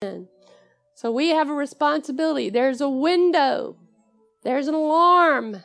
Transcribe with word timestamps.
So 0.00 1.10
we 1.12 1.30
have 1.30 1.50
a 1.50 1.54
responsibility. 1.54 2.50
There's 2.50 2.80
a 2.80 2.88
window, 2.88 3.76
there's 4.44 4.68
an 4.68 4.74
alarm. 4.74 5.64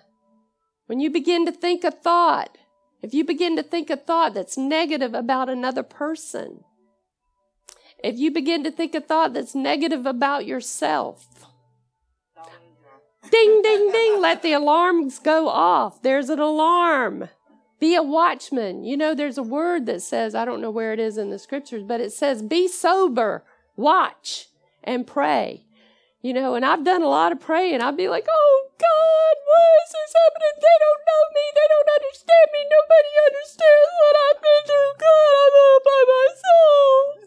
When 0.88 1.00
you 1.00 1.09
begin 1.09 1.46
to 1.46 1.52
think 1.52 1.83
a 1.83 1.92
thought, 1.92 2.58
if 3.01 3.14
you 3.14 3.24
begin 3.24 3.56
to 3.58 3.64
think 3.64 3.90
a 3.90 3.98
thought 3.98 4.33
that's 4.33 4.58
negative 4.58 5.14
about 5.14 5.50
another 5.50 5.83
person, 5.83 6.64
if 8.04 8.18
you 8.18 8.32
begin 8.32 8.64
to 8.64 8.71
think 8.71 8.96
a 8.96 9.02
thought 9.02 9.34
that's 9.34 9.55
negative 9.55 10.05
about 10.05 10.45
yourself, 10.45 11.47
ding, 13.31 13.61
ding, 13.61 13.91
ding, 13.91 14.20
let 14.20 14.41
the 14.41 14.54
alarms 14.54 15.20
go 15.20 15.47
off. 15.47 16.02
There's 16.02 16.29
an 16.29 16.39
alarm. 16.39 17.29
Be 17.79 17.95
a 17.95 18.04
watchman. 18.04 18.84
You 18.84 18.97
know, 18.97 19.13
there's 19.13 19.38
a 19.38 19.43
word 19.43 19.86
that 19.86 20.02
says, 20.02 20.36
I 20.36 20.45
don't 20.45 20.61
know 20.61 20.71
where 20.71 20.91
it 20.91 21.00
is 21.00 21.18
in 21.18 21.29
the 21.29 21.39
scriptures, 21.39 21.84
but 21.84 22.02
it 22.02 22.11
says, 22.11 22.41
be 22.41 22.68
sober, 22.68 23.43
watch, 23.75 24.47
and 24.83 25.07
pray. 25.07 25.65
You 26.21 26.33
know, 26.33 26.55
and 26.55 26.65
I've 26.65 26.86
done 26.86 27.01
a 27.01 27.09
lot 27.09 27.31
of 27.33 27.41
praying. 27.41 27.81
I'd 27.81 27.97
be 27.97 28.07
like, 28.07 28.25
oh 28.29 28.68
God, 28.79 29.36
why 29.43 29.68
is 29.83 29.91
this 29.91 30.14
happening? 30.23 30.55
They 30.55 30.77
don't 30.79 31.04
know 31.09 31.23
me. 31.36 31.45
They 31.54 31.68
don't 31.68 31.89
understand 32.00 32.48
me. 32.54 32.62
Nobody 32.72 33.12
understands 33.28 33.91
what 34.00 34.16
I've 34.23 34.41
been 34.41 34.64
through. 34.70 34.94
God, 35.04 35.34
I'm 35.44 35.55
all 35.64 35.81
by 35.90 36.02
myself. 36.23 37.17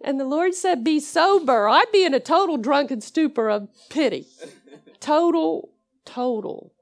and 0.04 0.20
the 0.20 0.24
Lord 0.24 0.54
said, 0.54 0.84
be 0.84 1.00
sober. 1.00 1.68
I'd 1.68 1.90
be 1.92 2.04
in 2.04 2.14
a 2.14 2.20
total 2.20 2.56
drunken 2.56 3.00
stupor 3.00 3.50
of 3.50 3.68
pity. 3.88 4.28
Total, 5.00 5.72
total. 6.04 6.72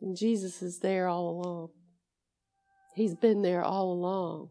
And 0.00 0.16
Jesus 0.16 0.62
is 0.62 0.78
there 0.78 1.06
all 1.06 1.28
along. 1.28 1.68
He's 2.98 3.14
been 3.14 3.42
there 3.42 3.62
all 3.62 3.92
along. 3.92 4.50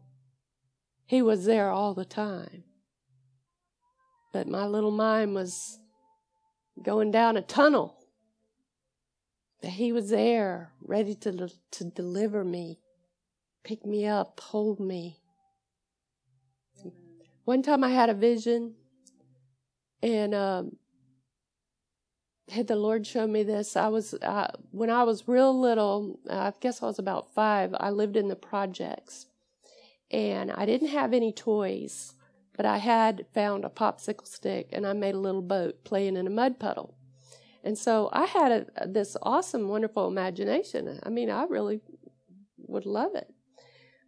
He 1.04 1.20
was 1.20 1.44
there 1.44 1.68
all 1.68 1.92
the 1.92 2.06
time. 2.06 2.64
But 4.32 4.48
my 4.48 4.64
little 4.64 4.90
mind 4.90 5.34
was 5.34 5.78
going 6.82 7.10
down 7.10 7.36
a 7.36 7.42
tunnel. 7.42 7.98
But 9.60 9.72
he 9.72 9.92
was 9.92 10.08
there, 10.08 10.72
ready 10.80 11.14
to, 11.16 11.50
to 11.72 11.84
deliver 11.84 12.42
me, 12.42 12.78
pick 13.64 13.84
me 13.84 14.06
up, 14.06 14.40
hold 14.40 14.80
me. 14.80 15.18
One 17.44 17.62
time 17.62 17.84
I 17.84 17.90
had 17.90 18.08
a 18.08 18.14
vision, 18.14 18.76
and 20.02 20.34
um, 20.34 20.76
had 22.50 22.66
the 22.66 22.76
Lord 22.76 23.06
show 23.06 23.26
me 23.26 23.42
this. 23.42 23.76
I 23.76 23.88
was 23.88 24.14
uh, 24.14 24.52
when 24.70 24.90
I 24.90 25.02
was 25.04 25.28
real 25.28 25.58
little. 25.58 26.18
I 26.30 26.52
guess 26.60 26.82
I 26.82 26.86
was 26.86 26.98
about 26.98 27.34
five. 27.34 27.74
I 27.78 27.90
lived 27.90 28.16
in 28.16 28.28
the 28.28 28.36
projects, 28.36 29.26
and 30.10 30.50
I 30.52 30.66
didn't 30.66 30.88
have 30.88 31.12
any 31.12 31.32
toys, 31.32 32.14
but 32.56 32.66
I 32.66 32.78
had 32.78 33.26
found 33.32 33.64
a 33.64 33.68
popsicle 33.68 34.26
stick 34.26 34.68
and 34.72 34.86
I 34.86 34.92
made 34.92 35.14
a 35.14 35.20
little 35.20 35.42
boat 35.42 35.84
playing 35.84 36.16
in 36.16 36.26
a 36.26 36.30
mud 36.30 36.58
puddle. 36.58 36.96
And 37.62 37.76
so 37.76 38.08
I 38.12 38.24
had 38.24 38.52
a, 38.52 38.86
this 38.88 39.16
awesome, 39.22 39.68
wonderful 39.68 40.08
imagination. 40.08 41.00
I 41.02 41.08
mean, 41.08 41.30
I 41.30 41.44
really 41.44 41.80
would 42.56 42.86
love 42.86 43.14
it. 43.14 43.28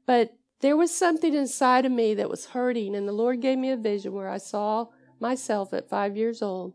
But 0.07 0.33
there 0.61 0.77
was 0.77 0.95
something 0.95 1.35
inside 1.35 1.85
of 1.85 1.93
me 1.93 2.15
that 2.15 2.31
was 2.31 2.47
hurting, 2.47 2.95
and 2.95 3.09
the 3.09 3.13
Lord 3.13 3.41
gave 3.41 3.59
me 3.59 3.71
a 3.71 3.77
vision 3.77 4.13
where 4.13 4.29
I 4.29 4.39
saw 4.39 4.87
myself 5.19 5.73
at 5.73 5.89
five 5.89 6.17
years 6.17 6.43
old, 6.43 6.75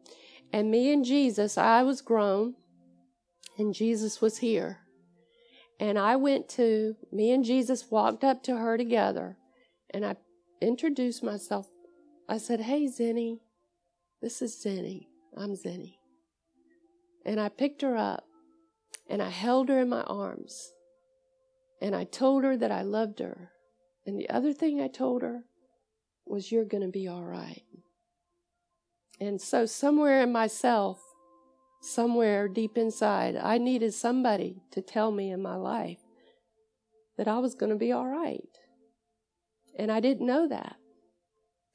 and 0.56 0.72
me 0.72 0.94
and 0.94 1.04
Jesus, 1.04 1.58
I 1.58 1.84
was 1.84 2.00
grown, 2.00 2.56
and 3.58 3.74
Jesus 3.74 4.22
was 4.22 4.38
here. 4.38 4.78
And 5.82 6.00
I 6.00 6.16
went 6.16 6.48
to, 6.52 6.96
me 7.12 7.34
and 7.34 7.44
Jesus 7.44 7.92
walked 7.92 8.24
up 8.24 8.42
to 8.44 8.56
her 8.56 8.78
together 8.78 9.36
and 9.90 10.06
I 10.06 10.16
introduced 10.62 11.22
myself. 11.22 11.68
I 12.30 12.38
said, 12.38 12.62
Hey, 12.62 12.88
Zennie, 12.88 13.42
this 14.22 14.42
is 14.42 14.56
Zennie. 14.56 15.08
I'm 15.36 15.56
Zennie. 15.56 15.98
And 17.26 17.38
I 17.38 17.50
picked 17.50 17.82
her 17.82 17.98
up 17.98 18.24
and 19.10 19.22
I 19.22 19.32
held 19.32 19.68
her 19.68 19.82
in 19.82 19.90
my 19.90 20.04
arms 20.04 20.72
and 21.82 21.94
I 21.94 22.06
told 22.06 22.46
her 22.46 22.56
that 22.56 22.72
I 22.72 22.84
loved 22.84 23.20
her. 23.20 23.52
And 24.06 24.18
the 24.18 24.30
other 24.30 24.54
thing 24.54 24.80
I 24.80 24.88
told 24.88 25.22
her 25.22 25.44
was, 26.26 26.50
You're 26.50 26.64
going 26.64 26.84
to 26.84 26.88
be 26.88 27.10
all 27.10 27.26
right. 27.26 27.64
And 29.20 29.42
so, 29.42 29.66
somewhere 29.66 30.22
in 30.22 30.32
myself, 30.32 31.02
somewhere 31.82 32.48
deep 32.48 32.78
inside, 32.78 33.36
I 33.36 33.58
needed 33.58 33.94
somebody 33.94 34.64
to 34.72 34.82
tell 34.82 35.12
me 35.12 35.32
in 35.32 35.42
my 35.42 35.56
life 35.56 36.00
that 37.18 37.28
I 37.28 37.40
was 37.40 37.56
going 37.56 37.70
to 37.70 37.78
be 37.78 37.92
all 37.92 38.08
right. 38.08 38.50
And 39.78 39.92
I 39.92 40.00
didn't 40.00 40.28
know 40.28 40.48
that. 40.48 40.76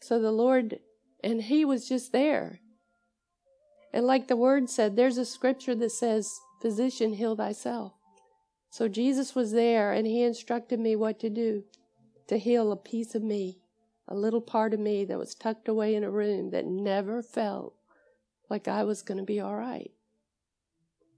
So 0.00 0.20
the 0.20 0.32
Lord, 0.32 0.80
and 1.22 1.42
He 1.42 1.64
was 1.64 1.88
just 1.88 2.12
there. 2.12 2.60
And 3.92 4.06
like 4.06 4.28
the 4.28 4.36
word 4.36 4.70
said, 4.70 4.96
there's 4.96 5.18
a 5.18 5.24
scripture 5.24 5.74
that 5.74 5.92
says, 5.92 6.30
Physician, 6.60 7.14
heal 7.14 7.36
thyself. 7.36 7.92
So 8.70 8.86
Jesus 8.86 9.34
was 9.34 9.52
there 9.52 9.92
and 9.92 10.06
He 10.06 10.22
instructed 10.22 10.78
me 10.78 10.94
what 10.94 11.18
to 11.20 11.30
do 11.30 11.64
to 12.28 12.38
heal 12.38 12.70
a 12.70 12.76
piece 12.76 13.16
of 13.16 13.24
me, 13.24 13.58
a 14.10 14.16
little 14.16 14.40
part 14.40 14.74
of 14.74 14.80
me 14.80 15.04
that 15.04 15.18
was 15.18 15.34
tucked 15.34 15.68
away 15.68 15.94
in 15.94 16.02
a 16.02 16.10
room 16.10 16.50
that 16.50 16.66
never 16.66 17.22
felt 17.22 17.74
like 18.50 18.66
I 18.66 18.82
was 18.82 19.02
going 19.02 19.18
to 19.18 19.24
be 19.24 19.40
all 19.40 19.54
right. 19.54 19.92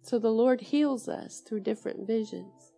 So 0.03 0.19
the 0.19 0.31
Lord 0.31 0.61
heals 0.61 1.09
us 1.09 1.41
through 1.41 1.61
different 1.61 2.07
visions. 2.07 2.73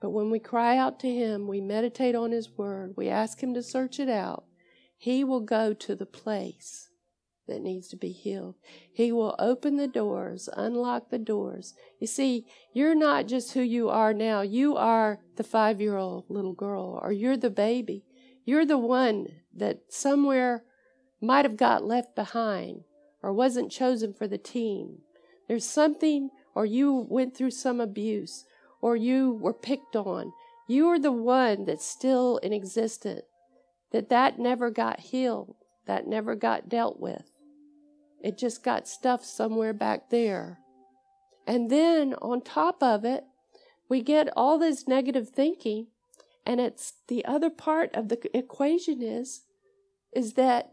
But 0.00 0.10
when 0.10 0.30
we 0.30 0.38
cry 0.38 0.76
out 0.78 0.98
to 1.00 1.08
Him, 1.08 1.46
we 1.46 1.60
meditate 1.60 2.14
on 2.14 2.30
His 2.30 2.56
Word, 2.56 2.94
we 2.96 3.08
ask 3.08 3.42
Him 3.42 3.52
to 3.54 3.62
search 3.62 4.00
it 4.00 4.08
out, 4.08 4.44
He 4.96 5.24
will 5.24 5.40
go 5.40 5.74
to 5.74 5.94
the 5.94 6.06
place 6.06 6.88
that 7.48 7.62
needs 7.62 7.88
to 7.88 7.96
be 7.96 8.12
healed. 8.12 8.54
He 8.92 9.10
will 9.10 9.34
open 9.38 9.76
the 9.76 9.88
doors, 9.88 10.48
unlock 10.56 11.10
the 11.10 11.18
doors. 11.18 11.74
You 11.98 12.06
see, 12.06 12.46
you're 12.72 12.94
not 12.94 13.26
just 13.26 13.54
who 13.54 13.62
you 13.62 13.88
are 13.88 14.14
now. 14.14 14.42
You 14.42 14.76
are 14.76 15.18
the 15.36 15.44
five 15.44 15.80
year 15.80 15.96
old 15.96 16.26
little 16.28 16.52
girl, 16.52 17.00
or 17.02 17.10
you're 17.10 17.36
the 17.36 17.50
baby. 17.50 18.04
You're 18.48 18.66
the 18.66 18.78
one 18.78 19.26
that 19.54 19.80
somewhere 19.90 20.64
might 21.20 21.44
have 21.44 21.56
got 21.56 21.84
left 21.84 22.14
behind 22.14 22.84
or 23.22 23.32
wasn't 23.32 23.70
chosen 23.70 24.14
for 24.14 24.26
the 24.26 24.38
team 24.38 25.02
there's 25.48 25.64
something, 25.64 26.28
or 26.54 26.66
you 26.66 27.06
went 27.08 27.34
through 27.34 27.52
some 27.52 27.80
abuse, 27.80 28.44
or 28.82 28.96
you 28.96 29.32
were 29.32 29.54
picked 29.54 29.96
on. 29.96 30.32
You 30.68 30.86
are 30.88 30.98
the 30.98 31.10
one 31.10 31.64
that's 31.64 31.86
still 31.86 32.36
in 32.38 32.52
existence. 32.52 33.22
That 33.90 34.10
that 34.10 34.38
never 34.38 34.70
got 34.70 35.00
healed. 35.00 35.56
That 35.86 36.06
never 36.06 36.36
got 36.36 36.68
dealt 36.68 37.00
with. 37.00 37.32
It 38.22 38.36
just 38.36 38.62
got 38.62 38.86
stuffed 38.86 39.24
somewhere 39.24 39.72
back 39.72 40.10
there. 40.10 40.58
And 41.46 41.70
then 41.70 42.12
on 42.20 42.42
top 42.42 42.82
of 42.82 43.06
it, 43.06 43.24
we 43.88 44.02
get 44.02 44.28
all 44.36 44.58
this 44.58 44.86
negative 44.86 45.30
thinking, 45.30 45.86
and 46.48 46.60
it's 46.62 46.94
the 47.08 47.26
other 47.26 47.50
part 47.50 47.94
of 47.94 48.08
the 48.08 48.18
equation 48.36 49.02
is 49.02 49.42
is 50.14 50.32
that 50.32 50.70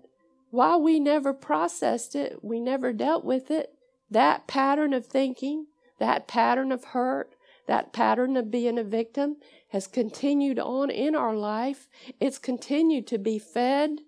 while 0.50 0.82
we 0.82 1.02
never 1.02 1.34
processed 1.34 2.16
it, 2.16 2.40
we 2.42 2.62
never 2.62 2.94
dealt 2.94 3.26
with 3.26 3.52
it, 3.52 3.74
that 4.10 4.48
pattern 4.48 4.94
of 4.94 5.06
thinking, 5.06 5.66
that 6.00 6.30
pattern 6.30 6.72
of 6.72 6.86
hurt, 6.86 7.36
that 7.68 7.92
pattern 7.92 8.38
of 8.38 8.50
being 8.50 8.80
a 8.80 8.84
victim 8.86 9.36
has 9.70 9.86
continued 9.86 10.60
on 10.60 10.90
in 10.90 11.14
our 11.14 11.36
life. 11.36 11.90
It's 12.22 12.38
continued 12.38 13.06
to 13.08 13.18
be 13.18 13.38
fed. 13.38 14.00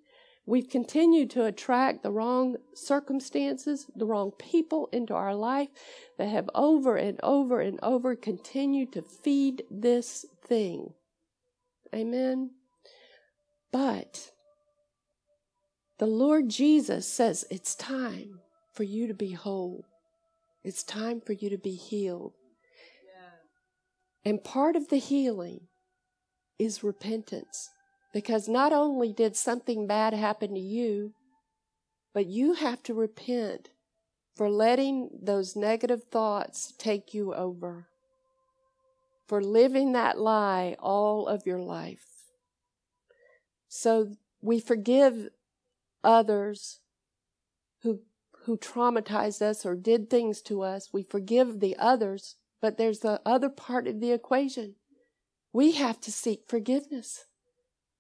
We've 0.46 0.70
continued 0.70 1.30
to 1.32 1.44
attract 1.44 2.02
the 2.02 2.12
wrong 2.12 2.56
circumstances, 2.74 3.88
the 3.94 4.06
wrong 4.06 4.32
people 4.40 4.88
into 4.94 5.14
our 5.14 5.36
life 5.36 5.70
that 6.18 6.30
have 6.30 6.50
over 6.56 6.96
and 6.96 7.20
over 7.22 7.60
and 7.60 7.78
over 7.84 8.16
continued 8.16 8.94
to 8.94 9.02
feed 9.02 9.64
this 9.70 10.26
thing. 10.46 10.94
Amen. 11.94 12.52
But 13.72 14.32
the 16.00 16.06
Lord 16.06 16.50
Jesus 16.50 17.08
says 17.08 17.46
it's 17.50 17.76
time 17.76 18.40
for 18.74 18.84
you 18.84 19.08
to 19.08 19.14
be 19.14 19.32
whole. 19.32 19.86
It's 20.64 20.84
time 20.84 21.22
for 21.22 21.34
you 21.34 21.50
to 21.50 21.58
be 21.58 21.76
healed. 21.76 22.34
Yeah. 23.06 24.30
And 24.30 24.44
part 24.44 24.76
of 24.76 24.90
the 24.90 24.98
healing 24.98 25.62
is 26.60 26.84
repentance. 26.84 27.70
Because 28.14 28.48
not 28.48 28.74
only 28.74 29.14
did 29.14 29.36
something 29.36 29.86
bad 29.86 30.14
happen 30.14 30.54
to 30.54 30.60
you, 30.60 31.14
but 32.14 32.26
you 32.26 32.54
have 32.54 32.82
to 32.84 32.94
repent 32.94 33.70
for 34.36 34.50
letting 34.50 35.10
those 35.22 35.56
negative 35.56 36.04
thoughts 36.06 36.74
take 36.78 37.14
you 37.14 37.34
over, 37.34 37.88
for 39.28 39.42
living 39.42 39.92
that 39.92 40.18
lie 40.18 40.76
all 40.80 41.28
of 41.28 41.46
your 41.46 41.60
life. 41.60 42.06
So 43.68 44.14
we 44.42 44.60
forgive 44.60 45.30
others 46.04 46.80
who 47.84 48.02
who 48.46 48.58
traumatized 48.58 49.42
us 49.42 49.66
or 49.66 49.76
did 49.76 50.10
things 50.10 50.42
to 50.42 50.62
us. 50.62 50.94
We 50.94 51.04
forgive 51.04 51.60
the 51.60 51.76
others, 51.78 52.38
but 52.62 52.78
there's 52.78 53.00
the 53.00 53.22
other 53.26 53.50
part 53.50 53.88
of 53.88 54.00
the 54.00 54.12
equation. 54.14 54.76
we 55.52 55.72
have 55.74 56.00
to 56.02 56.12
seek 56.12 56.44
forgiveness 56.48 57.26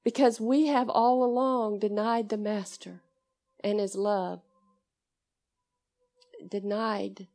because 0.03 0.39
we 0.39 0.67
have 0.67 0.89
all 0.89 1.23
along 1.23 1.79
denied 1.79 2.29
the 2.29 2.37
Master 2.37 3.01
and 3.63 3.79
His 3.79 3.95
love, 3.95 4.41
denied 6.47 7.27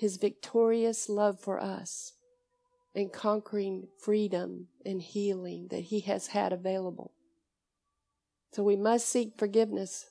His 0.00 0.16
victorious 0.16 1.10
love 1.10 1.38
for 1.38 1.60
us 1.60 2.14
and 2.94 3.12
conquering 3.12 3.88
freedom 4.02 4.68
and 4.82 5.02
healing 5.02 5.68
that 5.68 5.82
He 5.82 6.00
has 6.00 6.28
had 6.28 6.54
available. 6.54 7.12
So 8.50 8.62
we 8.62 8.76
must 8.76 9.06
seek 9.06 9.36
forgiveness 9.36 10.06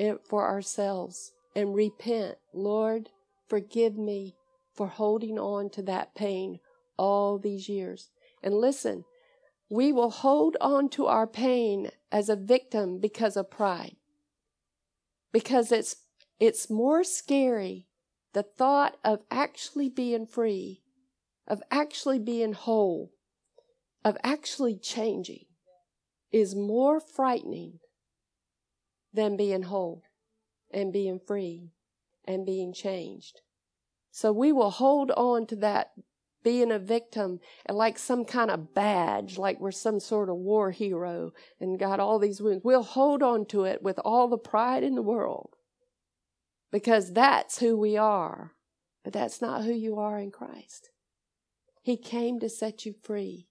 eh, 0.00 0.14
for 0.28 0.48
ourselves 0.48 1.30
and 1.54 1.76
repent. 1.76 2.38
Lord, 2.52 3.10
forgive 3.46 3.96
me 3.96 4.34
for 4.74 4.88
holding 4.88 5.38
on 5.38 5.70
to 5.70 5.82
that 5.82 6.16
pain 6.16 6.58
all 6.96 7.38
these 7.38 7.68
years. 7.68 8.10
And 8.42 8.52
listen, 8.52 9.04
we 9.70 9.92
will 9.92 10.10
hold 10.10 10.56
on 10.60 10.88
to 10.88 11.06
our 11.06 11.28
pain 11.28 11.92
as 12.10 12.28
a 12.28 12.34
victim 12.34 12.98
because 12.98 13.36
of 13.36 13.48
pride. 13.48 13.94
Because 15.30 15.70
it's 15.70 15.98
it's 16.40 16.68
more 16.68 17.04
scary 17.04 17.86
the 18.34 18.42
thought 18.42 18.96
of 19.04 19.20
actually 19.30 19.88
being 19.88 20.26
free, 20.26 20.82
of 21.46 21.62
actually 21.70 22.18
being 22.18 22.52
whole, 22.52 23.12
of 24.04 24.18
actually 24.22 24.76
changing 24.76 25.46
is 26.32 26.54
more 26.54 27.00
frightening 27.00 27.78
than 29.12 29.36
being 29.36 29.62
whole 29.62 30.02
and 30.72 30.92
being 30.92 31.20
free 31.24 31.70
and 32.26 32.44
being 32.44 32.74
changed. 32.74 33.40
So 34.10 34.32
we 34.32 34.50
will 34.50 34.70
hold 34.70 35.12
on 35.12 35.46
to 35.46 35.56
that 35.56 35.92
being 36.42 36.72
a 36.72 36.78
victim 36.78 37.38
like 37.68 37.98
some 37.98 38.24
kind 38.24 38.50
of 38.50 38.74
badge, 38.74 39.38
like 39.38 39.60
we're 39.60 39.70
some 39.70 40.00
sort 40.00 40.28
of 40.28 40.36
war 40.36 40.72
hero 40.72 41.32
and 41.60 41.78
got 41.78 42.00
all 42.00 42.18
these 42.18 42.40
wounds. 42.40 42.62
We'll 42.64 42.82
hold 42.82 43.22
on 43.22 43.46
to 43.46 43.64
it 43.64 43.80
with 43.80 43.98
all 44.04 44.28
the 44.28 44.36
pride 44.36 44.82
in 44.82 44.96
the 44.96 45.02
world 45.02 45.53
because 46.74 47.12
that's 47.12 47.60
who 47.60 47.76
we 47.76 47.96
are. 47.96 48.50
But 49.04 49.12
that's 49.12 49.40
not 49.40 49.62
who 49.62 49.72
you 49.72 49.96
are 50.00 50.18
in 50.18 50.32
Christ. 50.32 50.90
He 51.80 51.96
came 51.96 52.40
to 52.40 52.48
set 52.48 52.84
you 52.84 52.96
free. 53.00 53.46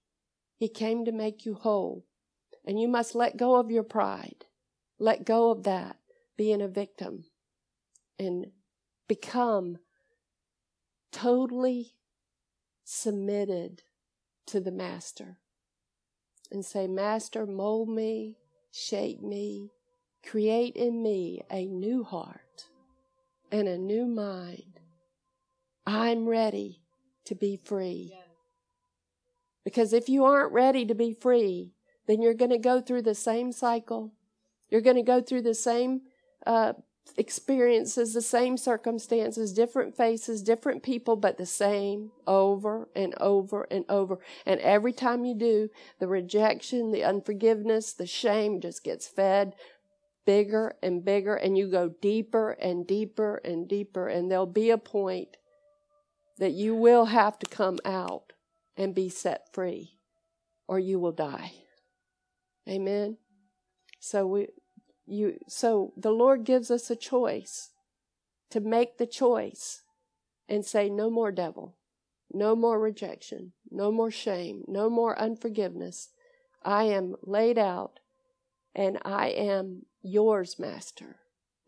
He 0.57 0.67
came 0.67 1.05
to 1.05 1.13
make 1.13 1.45
you 1.45 1.53
whole. 1.53 2.05
And 2.65 2.81
you 2.81 2.89
must 2.89 3.15
let 3.15 3.37
go 3.37 3.55
of 3.55 3.71
your 3.71 3.83
pride. 3.83 4.43
Let 4.99 5.23
go 5.23 5.51
of 5.51 5.63
that, 5.63 5.95
being 6.35 6.61
a 6.61 6.67
victim, 6.67 7.23
and 8.19 8.47
become 9.07 9.77
totally 11.13 11.93
submitted 12.83 13.83
to 14.47 14.59
the 14.59 14.71
Master 14.71 15.37
and 16.51 16.65
say, 16.65 16.87
Master, 16.87 17.45
mold 17.45 17.87
me, 17.87 18.35
shape 18.69 19.21
me, 19.21 19.71
create 20.27 20.75
in 20.75 21.01
me 21.01 21.41
a 21.49 21.65
new 21.67 22.03
heart 22.03 22.42
and 23.53 23.67
a 23.67 23.77
new 23.77 24.07
mind. 24.07 24.79
I'm 25.85 26.27
ready 26.27 26.81
to 27.25 27.35
be 27.35 27.55
free. 27.55 28.11
Because 29.63 29.93
if 29.93 30.09
you 30.09 30.25
aren't 30.25 30.51
ready 30.51 30.85
to 30.87 30.95
be 30.95 31.13
free, 31.13 31.75
then 32.07 32.19
you're 32.19 32.33
going 32.33 32.49
to 32.51 32.57
go 32.57 32.81
through 32.81 33.03
the 33.03 33.13
same 33.13 33.51
cycle. 33.51 34.11
You're 34.69 34.81
going 34.81 34.95
to 34.95 35.03
go 35.03 35.21
through 35.21 35.43
the 35.43 35.53
same 35.53 36.01
uh, 36.47 36.73
experiences, 37.15 38.15
the 38.15 38.23
same 38.23 38.57
circumstances, 38.57 39.53
different 39.53 39.95
faces, 39.95 40.41
different 40.41 40.81
people, 40.81 41.15
but 41.15 41.37
the 41.37 41.45
same 41.45 42.11
over 42.25 42.89
and 42.95 43.13
over 43.19 43.67
and 43.69 43.85
over. 43.87 44.17
And 44.47 44.59
every 44.61 44.93
time 44.93 45.25
you 45.25 45.35
do, 45.35 45.69
the 45.99 46.07
rejection, 46.07 46.91
the 46.91 47.03
unforgiveness, 47.03 47.93
the 47.93 48.07
shame 48.07 48.59
just 48.61 48.83
gets 48.83 49.07
fed 49.07 49.53
bigger 50.25 50.75
and 50.81 51.03
bigger, 51.03 51.35
and 51.35 51.57
you 51.57 51.67
go 51.67 51.89
deeper 52.01 52.51
and 52.51 52.87
deeper 52.87 53.41
and 53.43 53.67
deeper. 53.67 54.07
And 54.07 54.31
there'll 54.31 54.45
be 54.45 54.69
a 54.69 54.77
point 54.77 55.37
that 56.37 56.51
you 56.51 56.75
will 56.75 57.05
have 57.05 57.37
to 57.39 57.45
come 57.45 57.79
out 57.85 58.33
and 58.75 58.95
be 58.95 59.09
set 59.09 59.53
free, 59.53 59.99
or 60.67 60.79
you 60.79 60.99
will 60.99 61.11
die. 61.11 61.53
Amen. 62.67 63.17
So 63.99 64.25
we 64.25 64.47
you 65.05 65.39
so 65.47 65.93
the 65.97 66.11
Lord 66.11 66.43
gives 66.43 66.71
us 66.71 66.89
a 66.89 66.95
choice 66.95 67.71
to 68.49 68.59
make 68.59 68.97
the 68.97 69.05
choice 69.07 69.81
and 70.47 70.65
say 70.65 70.89
no 70.89 71.09
more 71.09 71.31
devil, 71.31 71.75
no 72.31 72.55
more 72.55 72.79
rejection, 72.79 73.53
no 73.69 73.91
more 73.91 74.11
shame, 74.11 74.63
no 74.67 74.89
more 74.89 75.17
unforgiveness. 75.19 76.09
I 76.63 76.83
am 76.85 77.15
laid 77.23 77.57
out 77.57 77.99
and 78.75 78.99
I 79.03 79.27
am 79.27 79.85
yours, 80.01 80.57
master. 80.59 81.17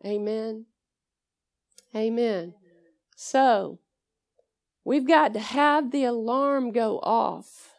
Amen. 0.04 0.66
Amen. 1.94 2.54
So, 3.16 3.78
we've 4.84 5.06
got 5.06 5.32
to 5.34 5.40
have 5.40 5.90
the 5.90 6.04
alarm 6.04 6.72
go 6.72 6.98
off 6.98 7.74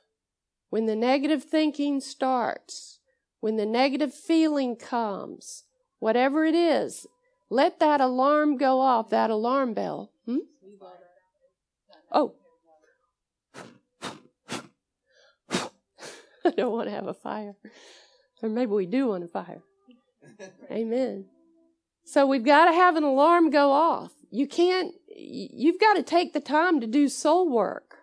when 0.69 0.85
the 0.85 0.95
negative 0.95 1.43
thinking 1.43 1.99
starts 1.99 2.97
when 3.39 3.55
the 3.55 3.65
negative 3.65 4.13
feeling 4.13 4.75
comes, 4.75 5.63
whatever 5.99 6.45
it 6.45 6.55
is, 6.55 7.07
let 7.49 7.79
that 7.79 8.01
alarm 8.01 8.57
go 8.57 8.81
off, 8.81 9.09
that 9.09 9.29
alarm 9.29 9.73
bell. 9.73 10.11
Hmm? 10.25 10.37
Oh. 12.11 12.33
I 15.49 16.51
don't 16.55 16.71
want 16.71 16.87
to 16.87 16.95
have 16.95 17.07
a 17.07 17.13
fire. 17.13 17.55
Or 18.41 18.49
maybe 18.49 18.71
we 18.71 18.85
do 18.85 19.07
want 19.07 19.23
a 19.23 19.27
fire. 19.27 19.61
Amen. 20.71 21.25
So 22.03 22.25
we've 22.25 22.45
got 22.45 22.65
to 22.65 22.73
have 22.73 22.95
an 22.95 23.03
alarm 23.03 23.49
go 23.49 23.71
off. 23.71 24.11
You 24.29 24.47
can't, 24.47 24.93
you've 25.15 25.79
got 25.79 25.95
to 25.95 26.03
take 26.03 26.33
the 26.33 26.39
time 26.39 26.79
to 26.79 26.87
do 26.87 27.09
soul 27.09 27.49
work. 27.49 27.95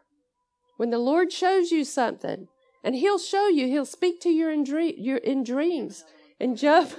When 0.76 0.90
the 0.90 0.98
Lord 0.98 1.32
shows 1.32 1.70
you 1.70 1.84
something, 1.84 2.48
and 2.82 2.94
he'll 2.94 3.18
show 3.18 3.48
you, 3.48 3.66
he'll 3.66 3.86
speak 3.86 4.20
to 4.20 4.28
you 4.28 4.48
in, 4.50 4.64
dream, 4.64 4.94
your, 4.98 5.18
in 5.18 5.44
dreams. 5.44 6.04
In 6.38 6.56
Job, 6.56 6.90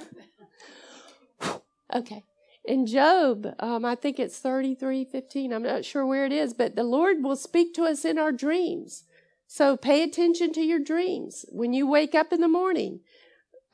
okay. 1.93 2.23
In 2.63 2.87
Job, 2.87 3.53
um, 3.59 3.85
I 3.85 3.93
think 3.93 4.19
it's 4.19 4.39
33 4.39 5.05
15. 5.05 5.53
I'm 5.53 5.61
not 5.61 5.85
sure 5.85 6.05
where 6.05 6.25
it 6.25 6.31
is, 6.31 6.53
but 6.53 6.75
the 6.75 6.83
Lord 6.83 7.17
will 7.21 7.35
speak 7.35 7.75
to 7.75 7.83
us 7.83 8.03
in 8.03 8.17
our 8.17 8.31
dreams. 8.31 9.03
So 9.45 9.77
pay 9.77 10.01
attention 10.01 10.51
to 10.53 10.61
your 10.61 10.79
dreams. 10.79 11.45
When 11.49 11.73
you 11.73 11.85
wake 11.87 12.15
up 12.15 12.33
in 12.33 12.41
the 12.41 12.47
morning, 12.47 13.01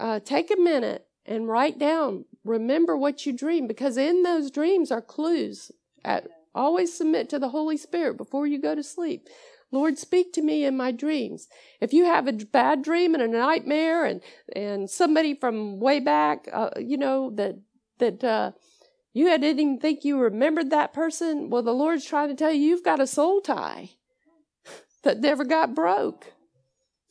uh, 0.02 0.20
take 0.20 0.52
a 0.52 0.60
minute 0.60 1.06
and 1.26 1.48
write 1.48 1.78
down, 1.78 2.26
remember 2.44 2.98
what 2.98 3.26
you 3.26 3.32
dream, 3.32 3.68
because 3.68 3.98
in 3.98 4.24
those 4.24 4.50
dreams 4.50 4.92
are 4.92 5.02
clues. 5.02 5.72
At, 6.04 6.28
always 6.54 6.94
submit 6.94 7.30
to 7.30 7.40
the 7.40 7.50
Holy 7.50 7.78
Spirit 7.78 8.18
before 8.18 8.48
you 8.48 8.60
go 8.60 8.76
to 8.76 8.84
sleep. 8.84 9.30
Lord, 9.72 9.98
speak 9.98 10.34
to 10.34 10.42
me 10.42 10.66
in 10.66 10.76
my 10.76 10.92
dreams. 10.92 11.48
If 11.80 11.94
you 11.94 12.06
have 12.06 12.28
a 12.28 12.34
bad 12.34 12.82
dream 12.82 13.14
and 13.14 13.24
a 13.24 13.28
nightmare 13.28 14.04
and, 14.04 14.22
and 14.54 14.90
somebody 14.90 15.34
from 15.34 15.80
way 15.80 16.00
back, 16.00 16.50
uh, 16.52 16.72
you 16.78 16.98
know, 16.98 17.30
that, 17.36 17.60
that, 18.00 18.24
uh, 18.24 18.52
you 19.14 19.26
didn't 19.26 19.60
even 19.60 19.80
think 19.80 20.04
you 20.04 20.18
remembered 20.18 20.72
that 20.72 20.94
person, 20.94 21.50
well, 21.50 21.62
the 21.62 21.74
Lord's 21.74 22.06
trying 22.06 22.30
to 22.30 22.36
tell 22.36 22.52
you 22.52 22.62
you've 22.62 22.84
got 22.84 23.00
a 23.00 23.08
soul 23.08 23.40
tie 23.40 23.92
that 25.04 25.20
never 25.20 25.46
got 25.46 25.76
broke. 25.76 26.34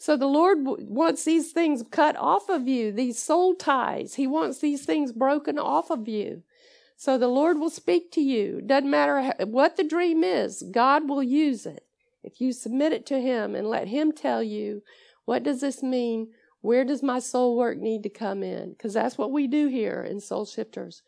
So 0.01 0.17
the 0.17 0.27
Lord 0.27 0.61
wants 0.63 1.25
these 1.25 1.53
things 1.53 1.85
cut 1.91 2.17
off 2.17 2.49
of 2.49 2.67
you, 2.67 2.91
these 2.91 3.19
soul 3.19 3.55
ties. 3.55 4.15
He 4.15 4.27
wants 4.27 4.59
these 4.59 4.87
things 4.87 5.13
broken 5.13 5.59
off 5.59 5.91
of 5.91 6.09
you. 6.09 6.43
So 6.97 7.19
the 7.19 7.29
Lord 7.29 7.59
will 7.59 7.69
speak 7.69 8.11
to 8.13 8.23
you. 8.23 8.63
Doesn't 8.65 8.89
matter 8.89 9.35
what 9.45 9.77
the 9.77 9.85
dream 9.85 10.25
is, 10.25 10.65
God 10.71 11.07
will 11.07 11.23
use 11.23 11.67
it. 11.67 11.85
If 12.23 12.41
you 12.41 12.53
submit 12.53 12.95
it 12.95 13.05
to 13.07 13.21
Him 13.21 13.55
and 13.55 13.69
let 13.69 13.89
Him 13.89 14.11
tell 14.11 14.43
you, 14.43 14.83
what 15.27 15.43
does 15.43 15.61
this 15.61 15.83
mean? 15.83 16.29
Where 16.63 16.87
does 16.87 17.03
my 17.03 17.19
soul 17.19 17.55
work 17.55 17.77
need 17.77 18.03
to 18.05 18.09
come 18.09 18.43
in? 18.43 18.71
Because 18.71 18.95
that's 18.95 19.19
what 19.19 19.33
we 19.33 19.47
do 19.47 19.69
here 19.69 20.03
in 20.03 20.21
Soul 20.21 20.47
Shifters. 20.47 21.03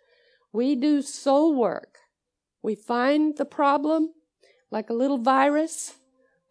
We 0.53 0.77
do 0.77 1.01
soul 1.01 1.55
work. 1.55 1.97
We 2.61 2.75
find 2.75 3.39
the 3.39 3.47
problem 3.47 4.11
like 4.71 4.91
a 4.91 4.95
little 4.95 5.19
virus, 5.19 5.95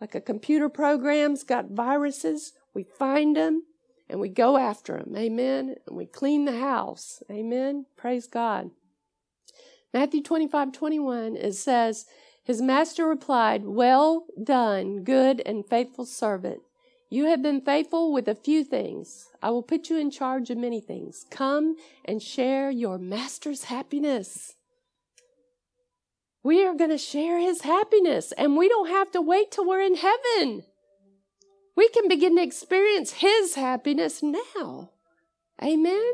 like 0.01 0.15
a 0.15 0.21
computer 0.21 0.67
program's 0.67 1.43
got 1.43 1.69
viruses. 1.69 2.53
We 2.73 2.83
find 2.83 3.35
them 3.35 3.63
and 4.09 4.19
we 4.19 4.27
go 4.27 4.57
after 4.57 4.97
them. 4.97 5.15
Amen. 5.15 5.75
And 5.87 5.95
we 5.95 6.07
clean 6.07 6.45
the 6.45 6.59
house. 6.59 7.23
Amen. 7.31 7.85
Praise 7.95 8.27
God. 8.27 8.71
Matthew 9.93 10.23
25, 10.23 10.71
21, 10.71 11.35
it 11.37 11.53
says, 11.53 12.05
his 12.43 12.61
master 12.61 13.07
replied, 13.07 13.65
Well 13.65 14.25
done, 14.41 15.03
good 15.03 15.41
and 15.45 15.65
faithful 15.65 16.05
servant. 16.05 16.61
You 17.09 17.25
have 17.25 17.41
been 17.41 17.61
faithful 17.61 18.11
with 18.11 18.27
a 18.27 18.35
few 18.35 18.63
things. 18.63 19.27
I 19.41 19.51
will 19.51 19.63
put 19.63 19.89
you 19.89 19.97
in 19.97 20.09
charge 20.09 20.49
of 20.49 20.57
many 20.57 20.81
things. 20.81 21.25
Come 21.29 21.75
and 22.05 22.21
share 22.21 22.71
your 22.71 22.97
master's 22.97 23.65
happiness. 23.65 24.55
We 26.43 26.65
are 26.65 26.73
going 26.73 26.89
to 26.89 26.97
share 26.97 27.39
his 27.39 27.61
happiness, 27.61 28.31
and 28.33 28.57
we 28.57 28.67
don't 28.67 28.89
have 28.89 29.11
to 29.11 29.21
wait 29.21 29.51
till 29.51 29.67
we're 29.67 29.81
in 29.81 29.95
heaven. 29.95 30.63
we 31.75 31.87
can 31.89 32.07
begin 32.07 32.35
to 32.35 32.43
experience 32.43 33.13
His 33.13 33.55
happiness 33.55 34.21
now. 34.21 34.91
Amen. 35.63 36.11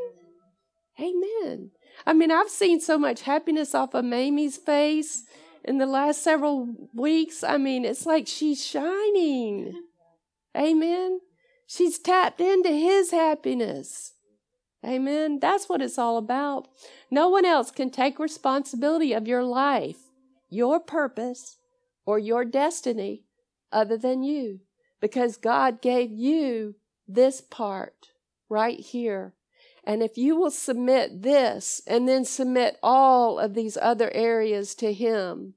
Amen. 1.00 1.72
I 2.06 2.14
mean, 2.14 2.32
I've 2.32 2.50
seen 2.50 2.80
so 2.80 2.98
much 2.98 3.22
happiness 3.22 3.74
off 3.74 3.94
of 3.94 4.06
Mamie's 4.06 4.58
face 4.58 5.24
in 5.64 5.78
the 5.78 5.86
last 5.86 6.24
several 6.24 6.68
weeks. 6.94 7.44
I 7.44 7.58
mean, 7.58 7.86
it's 7.86 8.06
like 8.06 8.28
she's 8.28 8.66
shining. 8.66 9.74
Amen. 10.56 11.20
She's 11.66 12.00
tapped 12.00 12.40
into 12.42 12.70
His 12.70 13.12
happiness. 13.12 14.14
Amen. 14.86 15.40
That's 15.40 15.68
what 15.68 15.82
it's 15.82 15.98
all 15.98 16.18
about. 16.18 16.68
No 17.12 17.30
one 17.30 17.46
else 17.46 17.72
can 17.72 17.90
take 17.90 18.20
responsibility 18.20 19.12
of 19.14 19.28
your 19.28 19.44
life, 19.44 19.98
your 20.50 20.80
purpose, 20.80 21.58
or 22.06 22.18
your 22.18 22.46
destiny 22.46 23.24
other 23.72 23.98
than 23.98 24.24
you 24.24 24.62
because 25.00 25.38
God 25.38 25.82
gave 25.82 26.12
you 26.12 26.76
this 27.08 27.42
part 27.42 28.08
right 28.50 28.80
here. 28.80 29.34
And 29.84 30.02
if 30.02 30.18
you 30.18 30.36
will 30.36 30.52
submit 30.52 31.22
this 31.22 31.82
and 31.86 32.08
then 32.08 32.26
submit 32.26 32.78
all 32.82 33.40
of 33.40 33.54
these 33.54 33.78
other 33.78 34.10
areas 34.14 34.74
to 34.76 34.94
Him, 34.94 35.54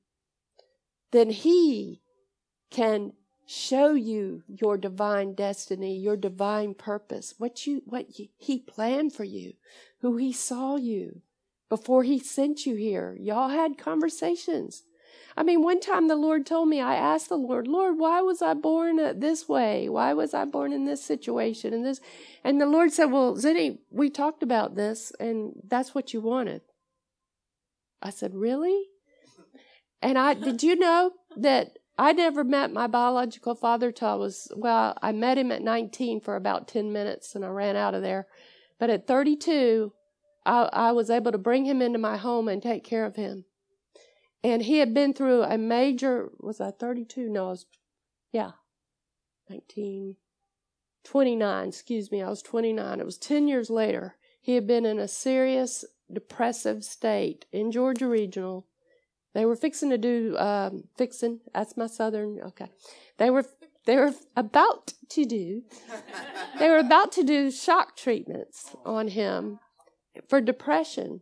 then 1.13 1.31
He 1.31 2.03
can 2.71 3.13
show 3.47 3.95
you 3.95 4.45
your 4.47 4.77
divine 4.77 5.35
destiny, 5.35 5.97
your 5.97 6.17
divine 6.17 6.75
purpose, 6.75 7.35
what 7.39 7.67
you 7.67 7.83
what 7.85 8.07
he 8.39 8.59
planned 8.61 9.13
for 9.13 9.25
you, 9.25 9.55
who 10.03 10.17
he 10.17 10.33
saw 10.33 10.77
you 10.77 11.23
before 11.71 12.03
he 12.03 12.19
sent 12.19 12.67
you 12.67 12.75
here. 12.75 13.17
Y'all 13.19 13.49
had 13.49 13.79
conversations. 13.79 14.83
I 15.37 15.43
mean, 15.43 15.63
one 15.63 15.81
time 15.81 16.09
the 16.09 16.17
Lord 16.17 16.45
told 16.45 16.69
me, 16.69 16.81
I 16.81 16.97
asked 16.97 17.29
the 17.29 17.37
Lord, 17.37 17.69
Lord, 17.69 17.99
why 17.99 18.21
was 18.21 18.43
I 18.43 18.55
born 18.55 18.99
uh, 18.99 19.15
this 19.17 19.49
way? 19.49 19.89
Why 19.89 20.13
was 20.13 20.35
I 20.35 20.45
born 20.45 20.73
in 20.73 20.85
this 20.85 21.03
situation 21.03 21.73
and 21.73 21.87
this? 21.87 22.01
And 22.45 22.61
the 22.61 22.67
Lord 22.67 22.93
said, 22.93 23.07
Well, 23.07 23.37
Zennie, 23.37 23.79
we 23.91 24.11
talked 24.11 24.43
about 24.43 24.75
this 24.75 25.13
and 25.21 25.53
that's 25.67 25.95
what 25.95 26.13
you 26.13 26.21
wanted. 26.21 26.63
I 28.03 28.11
said, 28.11 28.35
Really? 28.35 28.87
And 30.03 30.19
I, 30.19 30.35
did 30.35 30.63
you 30.63 30.77
know 30.77 31.13
that 31.37 31.79
I 31.97 32.13
never 32.13 32.43
met 32.43 32.73
my 32.73 32.87
biological 32.87 33.55
father 33.55 33.93
till 33.93 34.09
I 34.09 34.15
was, 34.15 34.51
well, 34.57 34.97
I 35.03 35.13
met 35.13 35.39
him 35.39 35.53
at 35.53 35.63
19 35.63 36.21
for 36.23 36.35
about 36.35 36.67
10 36.67 36.93
minutes 36.93 37.35
and 37.35 37.45
I 37.45 37.49
ran 37.49 37.77
out 37.77 37.95
of 37.95 38.03
there. 38.03 38.27
But 38.79 38.89
at 38.89 39.07
32, 39.07 39.93
I, 40.45 40.69
I 40.73 40.93
was 40.93 41.11
able 41.11 41.33
to 41.33 41.39
bring 41.39 41.65
him 41.65 41.83
into 41.83 41.99
my 41.99 42.17
home 42.17 42.49
and 42.49 42.63
take 42.63 42.85
care 42.85 43.05
of 43.05 43.17
him. 43.17 43.45
And 44.43 44.63
he 44.63 44.79
had 44.79 44.95
been 44.95 45.13
through 45.13 45.43
a 45.43 45.59
major, 45.59 46.31
was 46.39 46.61
I 46.61 46.71
32? 46.71 47.29
No, 47.29 47.47
I 47.47 47.51
was, 47.51 47.67
yeah, 48.33 48.53
19, 49.51 50.17
29, 51.05 51.69
excuse 51.69 52.11
me, 52.11 52.23
I 52.23 52.29
was 52.31 52.43
29. 52.43 53.01
It 53.01 53.05
was 53.05 53.19
10 53.19 53.49
years 53.49 53.69
later. 53.69 54.17
He 54.41 54.55
had 54.55 54.67
been 54.67 54.87
in 54.87 54.99
a 54.99 55.09
serious 55.09 55.85
depressive 56.11 56.85
state 56.85 57.45
in 57.53 57.71
Georgia 57.71 58.09
Regional 58.09 58.67
they 59.35 59.45
were 59.45 59.57
fixing 59.57 59.91
to 59.91 59.99
do 59.99 60.37
um, 60.39 60.85
fixing. 60.97 61.41
That's 61.55 61.77
my 61.77 61.87
southern. 61.87 62.41
Okay, 62.41 62.67
they 63.19 63.31
were 63.31 63.45
they 63.87 63.97
were 63.97 64.13
about 64.37 64.95
to 65.11 65.25
do. 65.25 65.63
they 66.59 66.69
were 66.69 66.79
about 66.79 67.13
to 67.13 67.23
do 67.23 67.51
shock 67.51 67.97
treatments 67.97 68.75
on 68.85 69.09
him 69.09 69.61
for 70.29 70.41
depression. 70.41 71.21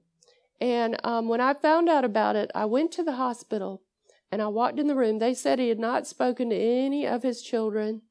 And 0.61 0.99
um, 1.05 1.29
when 1.29 1.41
I 1.41 1.55
found 1.55 1.89
out 1.89 2.05
about 2.05 2.37
it, 2.37 2.51
I 2.55 2.65
went 2.65 2.93
to 2.93 3.03
the 3.03 3.13
hospital 3.13 3.83
and 4.31 4.43
I 4.43 4.49
walked 4.49 4.79
in 4.79 4.87
the 4.87 4.97
room. 4.97 5.19
They 5.19 5.35
said 5.35 5.59
he 5.59 5.69
had 5.69 5.79
not 5.79 6.07
spoken 6.07 6.51
to 6.51 6.57
any 6.57 7.07
of 7.07 7.23
his 7.23 7.43
children. 7.43 8.03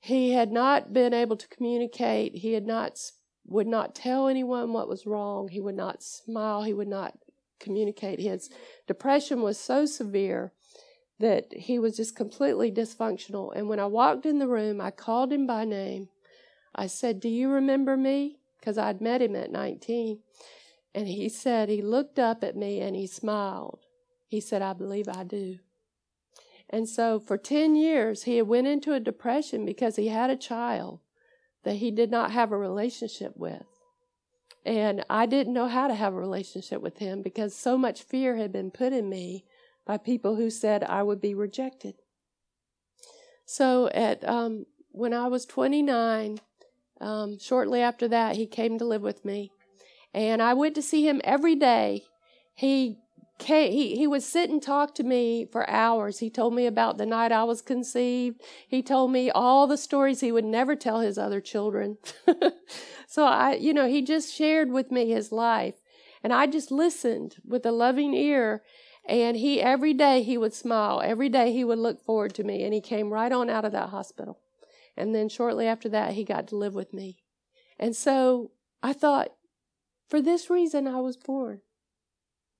He 0.00 0.32
had 0.32 0.52
not 0.52 0.92
been 0.92 1.14
able 1.14 1.36
to 1.36 1.48
communicate. 1.48 2.36
He 2.36 2.52
had 2.52 2.66
not 2.66 2.98
would 3.46 3.66
not 3.66 3.94
tell 3.94 4.28
anyone 4.28 4.72
what 4.72 4.88
was 4.88 5.06
wrong. 5.06 5.48
He 5.48 5.60
would 5.60 5.76
not 5.76 6.02
smile. 6.02 6.62
He 6.62 6.72
would 6.72 6.88
not 6.88 7.18
communicate. 7.60 8.20
His 8.20 8.50
depression 8.86 9.42
was 9.42 9.58
so 9.58 9.86
severe 9.86 10.52
that 11.18 11.52
he 11.52 11.78
was 11.78 11.96
just 11.96 12.16
completely 12.16 12.72
dysfunctional. 12.72 13.54
And 13.54 13.68
when 13.68 13.80
I 13.80 13.86
walked 13.86 14.26
in 14.26 14.38
the 14.38 14.48
room, 14.48 14.80
I 14.80 14.90
called 14.90 15.32
him 15.32 15.46
by 15.46 15.64
name. 15.64 16.08
I 16.74 16.86
said, 16.86 17.20
Do 17.20 17.28
you 17.28 17.48
remember 17.48 17.96
me? 17.96 18.38
Because 18.64 18.78
I'd 18.78 19.02
met 19.02 19.20
him 19.20 19.36
at 19.36 19.52
19. 19.52 20.20
And 20.94 21.06
he 21.06 21.28
said, 21.28 21.68
He 21.68 21.82
looked 21.82 22.18
up 22.18 22.42
at 22.42 22.56
me 22.56 22.80
and 22.80 22.96
he 22.96 23.06
smiled. 23.06 23.80
He 24.26 24.40
said, 24.40 24.62
I 24.62 24.72
believe 24.72 25.06
I 25.06 25.22
do. 25.22 25.58
And 26.70 26.88
so 26.88 27.20
for 27.20 27.36
10 27.36 27.76
years, 27.76 28.22
he 28.22 28.40
went 28.40 28.66
into 28.66 28.94
a 28.94 29.00
depression 29.00 29.66
because 29.66 29.96
he 29.96 30.08
had 30.08 30.30
a 30.30 30.36
child 30.36 31.00
that 31.64 31.76
he 31.76 31.90
did 31.90 32.10
not 32.10 32.30
have 32.30 32.52
a 32.52 32.56
relationship 32.56 33.36
with. 33.36 33.64
And 34.64 35.04
I 35.10 35.26
didn't 35.26 35.52
know 35.52 35.68
how 35.68 35.86
to 35.86 35.94
have 35.94 36.14
a 36.14 36.18
relationship 36.18 36.80
with 36.80 36.98
him 36.98 37.20
because 37.20 37.54
so 37.54 37.76
much 37.76 38.02
fear 38.02 38.36
had 38.36 38.50
been 38.50 38.70
put 38.70 38.94
in 38.94 39.10
me 39.10 39.44
by 39.84 39.98
people 39.98 40.36
who 40.36 40.48
said 40.48 40.82
I 40.82 41.02
would 41.02 41.20
be 41.20 41.34
rejected. 41.34 41.96
So 43.44 43.88
at 43.88 44.26
um, 44.26 44.64
when 44.90 45.12
I 45.12 45.26
was 45.26 45.44
29, 45.44 46.38
um, 47.00 47.38
shortly 47.38 47.80
after 47.80 48.08
that, 48.08 48.36
he 48.36 48.46
came 48.46 48.78
to 48.78 48.84
live 48.84 49.02
with 49.02 49.24
me, 49.24 49.50
and 50.12 50.40
I 50.42 50.54
went 50.54 50.74
to 50.76 50.82
see 50.82 51.06
him 51.06 51.20
every 51.24 51.54
day. 51.54 52.04
He 52.54 52.98
came, 53.38 53.72
he, 53.72 53.96
he 53.96 54.06
would 54.06 54.22
sit 54.22 54.50
and 54.50 54.62
talk 54.62 54.94
to 54.94 55.02
me 55.02 55.46
for 55.50 55.68
hours. 55.68 56.18
He 56.18 56.30
told 56.30 56.54
me 56.54 56.66
about 56.66 56.98
the 56.98 57.06
night 57.06 57.32
I 57.32 57.44
was 57.44 57.62
conceived. 57.62 58.40
He 58.68 58.82
told 58.82 59.10
me 59.10 59.30
all 59.30 59.66
the 59.66 59.76
stories 59.76 60.20
he 60.20 60.32
would 60.32 60.44
never 60.44 60.76
tell 60.76 61.00
his 61.00 61.18
other 61.18 61.40
children. 61.40 61.98
so 63.06 63.24
I, 63.24 63.54
you 63.54 63.74
know, 63.74 63.88
he 63.88 64.02
just 64.02 64.32
shared 64.32 64.70
with 64.70 64.90
me 64.90 65.10
his 65.10 65.32
life. 65.32 65.74
And 66.22 66.32
I 66.32 66.46
just 66.46 66.70
listened 66.70 67.36
with 67.44 67.66
a 67.66 67.72
loving 67.72 68.14
ear. 68.14 68.62
And 69.06 69.36
he, 69.36 69.60
every 69.60 69.92
day 69.92 70.22
he 70.22 70.38
would 70.38 70.54
smile. 70.54 71.02
Every 71.04 71.28
day 71.28 71.52
he 71.52 71.64
would 71.64 71.78
look 71.78 72.02
forward 72.02 72.34
to 72.34 72.44
me. 72.44 72.64
And 72.64 72.72
he 72.72 72.80
came 72.80 73.12
right 73.12 73.32
on 73.32 73.50
out 73.50 73.64
of 73.64 73.72
that 73.72 73.90
hospital. 73.90 74.38
And 74.96 75.14
then 75.14 75.28
shortly 75.28 75.66
after 75.66 75.88
that, 75.88 76.12
he 76.12 76.24
got 76.24 76.48
to 76.48 76.56
live 76.56 76.74
with 76.74 76.92
me. 76.92 77.18
And 77.78 77.96
so 77.96 78.52
I 78.82 78.92
thought, 78.92 79.34
for 80.08 80.20
this 80.20 80.50
reason 80.50 80.86
I 80.86 81.00
was 81.00 81.16
born. 81.16 81.60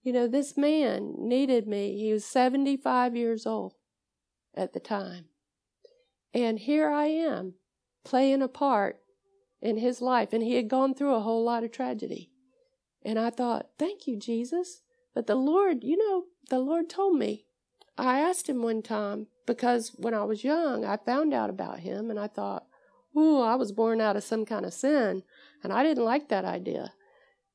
You 0.02 0.12
know, 0.12 0.28
this 0.28 0.56
man 0.56 1.14
needed 1.18 1.66
me. 1.66 1.96
He 1.96 2.12
was 2.12 2.24
75 2.24 3.16
years 3.16 3.46
old 3.46 3.74
at 4.54 4.72
the 4.72 4.80
time. 4.80 5.26
And 6.34 6.58
here 6.58 6.90
I 6.90 7.06
am 7.06 7.54
playing 8.04 8.42
a 8.42 8.48
part 8.48 9.00
in 9.62 9.78
his 9.78 10.02
life. 10.02 10.32
And 10.32 10.42
he 10.42 10.56
had 10.56 10.68
gone 10.68 10.94
through 10.94 11.14
a 11.14 11.20
whole 11.20 11.44
lot 11.44 11.64
of 11.64 11.72
tragedy. 11.72 12.30
And 13.02 13.18
I 13.18 13.30
thought, 13.30 13.70
thank 13.78 14.06
you, 14.06 14.16
Jesus. 14.16 14.82
But 15.14 15.26
the 15.26 15.36
Lord, 15.36 15.84
you 15.84 15.96
know, 15.96 16.24
the 16.50 16.58
Lord 16.58 16.90
told 16.90 17.18
me. 17.18 17.46
I 17.96 18.18
asked 18.18 18.48
him 18.48 18.60
one 18.60 18.82
time 18.82 19.28
because 19.46 19.92
when 19.96 20.14
I 20.14 20.24
was 20.24 20.44
young, 20.44 20.84
I 20.84 20.96
found 20.96 21.34
out 21.34 21.50
about 21.50 21.80
him 21.80 22.10
and 22.10 22.18
I 22.18 22.28
thought, 22.28 22.66
ooh, 23.16 23.40
I 23.40 23.54
was 23.54 23.72
born 23.72 24.00
out 24.00 24.16
of 24.16 24.24
some 24.24 24.44
kind 24.44 24.64
of 24.64 24.72
sin. 24.72 25.22
And 25.62 25.72
I 25.72 25.82
didn't 25.82 26.04
like 26.04 26.28
that 26.28 26.44
idea. 26.44 26.92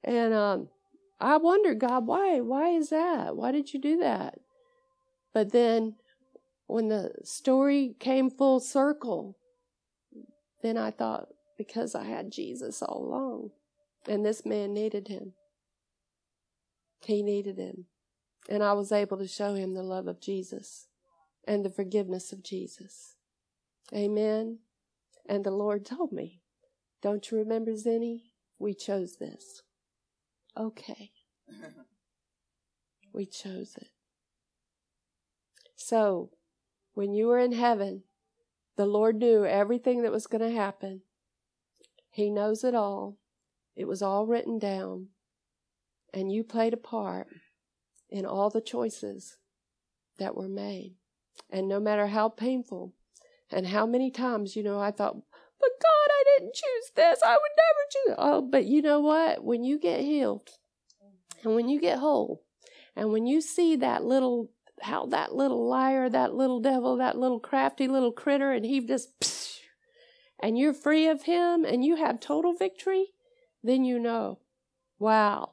And 0.04 0.34
um, 0.34 0.70
I 1.20 1.38
wondered, 1.38 1.80
God, 1.80 2.06
why? 2.06 2.40
Why 2.40 2.70
is 2.70 2.90
that? 2.90 3.36
Why 3.36 3.52
did 3.52 3.74
you 3.74 3.80
do 3.80 3.98
that? 3.98 4.40
But 5.34 5.52
then 5.52 5.96
when 6.68 6.90
the 6.90 7.14
story 7.24 7.96
came 8.00 8.30
full 8.30 8.60
circle, 8.60 9.38
then 10.62 10.78
I 10.78 10.92
thought, 10.92 11.30
because 11.58 11.96
I 11.96 12.06
had 12.06 12.32
Jesus 12.32 12.82
all 12.82 13.06
along, 13.06 13.52
and 14.08 14.26
this 14.26 14.46
man 14.46 14.74
needed 14.74 15.08
him. 15.08 15.34
He 17.02 17.22
needed 17.22 17.58
him. 17.58 17.86
And 18.50 18.64
I 18.64 18.74
was 18.74 18.92
able 18.92 19.18
to 19.18 19.28
show 19.28 19.56
him 19.56 19.74
the 19.74 19.84
love 19.84 20.08
of 20.08 20.22
Jesus 20.22 20.89
and 21.50 21.66
the 21.66 21.70
forgiveness 21.70 22.32
of 22.32 22.44
Jesus. 22.44 23.16
Amen. 23.92 24.60
And 25.28 25.44
the 25.44 25.52
Lord 25.52 25.84
told 25.84 26.12
me, 26.12 26.44
Don't 27.02 27.32
you 27.32 27.40
remember, 27.40 27.72
Zennie? 27.72 28.26
We 28.60 28.76
chose 28.76 29.18
this 29.18 29.64
okay. 30.56 31.12
we 33.14 33.26
chose 33.26 33.76
it. 33.78 33.88
So, 35.76 36.30
when 36.94 37.14
you 37.14 37.28
were 37.28 37.40
in 37.40 37.54
heaven, 37.54 38.04
the 38.78 38.86
Lord 38.86 39.16
knew 39.16 39.44
everything 39.44 40.04
that 40.04 40.12
was 40.12 40.28
going 40.28 40.48
to 40.48 40.56
happen. 40.56 41.02
He 42.12 42.30
knows 42.30 42.64
it 42.64 42.76
all. 42.76 43.18
It 43.76 43.88
was 43.88 44.04
all 44.04 44.28
written 44.28 44.60
down. 44.60 45.08
And 46.14 46.32
you 46.32 46.44
played 46.44 46.74
a 46.74 46.78
part 46.78 47.28
in 48.10 48.26
all 48.26 48.50
the 48.50 48.62
choices 48.62 49.38
that 50.18 50.36
were 50.36 50.50
made. 50.50 50.99
And 51.50 51.68
no 51.68 51.80
matter 51.80 52.08
how 52.08 52.30
painful 52.30 52.94
and 53.52 53.68
how 53.68 53.86
many 53.86 54.12
times, 54.12 54.56
you 54.56 54.64
know, 54.64 54.80
I 54.80 54.92
thought, 54.92 55.16
but 55.16 55.70
God, 55.82 56.10
I 56.12 56.24
didn't 56.38 56.54
choose 56.54 56.92
this. 56.96 57.20
I 57.26 57.34
would 57.34 57.52
never 57.58 57.88
choose. 57.92 58.16
Oh, 58.18 58.42
but 58.42 58.66
you 58.66 58.82
know 58.82 59.00
what? 59.00 59.44
When 59.44 59.64
you 59.64 59.80
get 59.80 60.02
healed 60.02 60.50
and 61.44 61.56
when 61.56 61.68
you 61.68 61.82
get 61.82 62.00
whole 62.00 62.44
and 62.96 63.12
when 63.12 63.26
you 63.26 63.42
see 63.42 63.76
that 63.78 64.04
little, 64.04 64.52
how 64.82 65.06
that 65.08 65.34
little 65.36 65.68
liar, 65.68 66.10
that 66.10 66.34
little 66.34 66.60
devil, 66.60 66.98
that 66.98 67.18
little 67.18 67.40
crafty 67.40 67.88
little 67.88 68.12
critter, 68.12 68.52
and 68.52 68.66
he 68.66 68.80
just, 68.86 69.20
psh, 69.20 69.60
and 70.42 70.58
you're 70.58 70.74
free 70.74 71.08
of 71.08 71.24
him 71.24 71.66
and 71.66 71.84
you 71.84 71.98
have 71.98 72.20
total 72.20 72.54
victory, 72.54 73.08
then 73.64 73.84
you 73.84 74.00
know, 74.00 74.40
wow, 75.00 75.52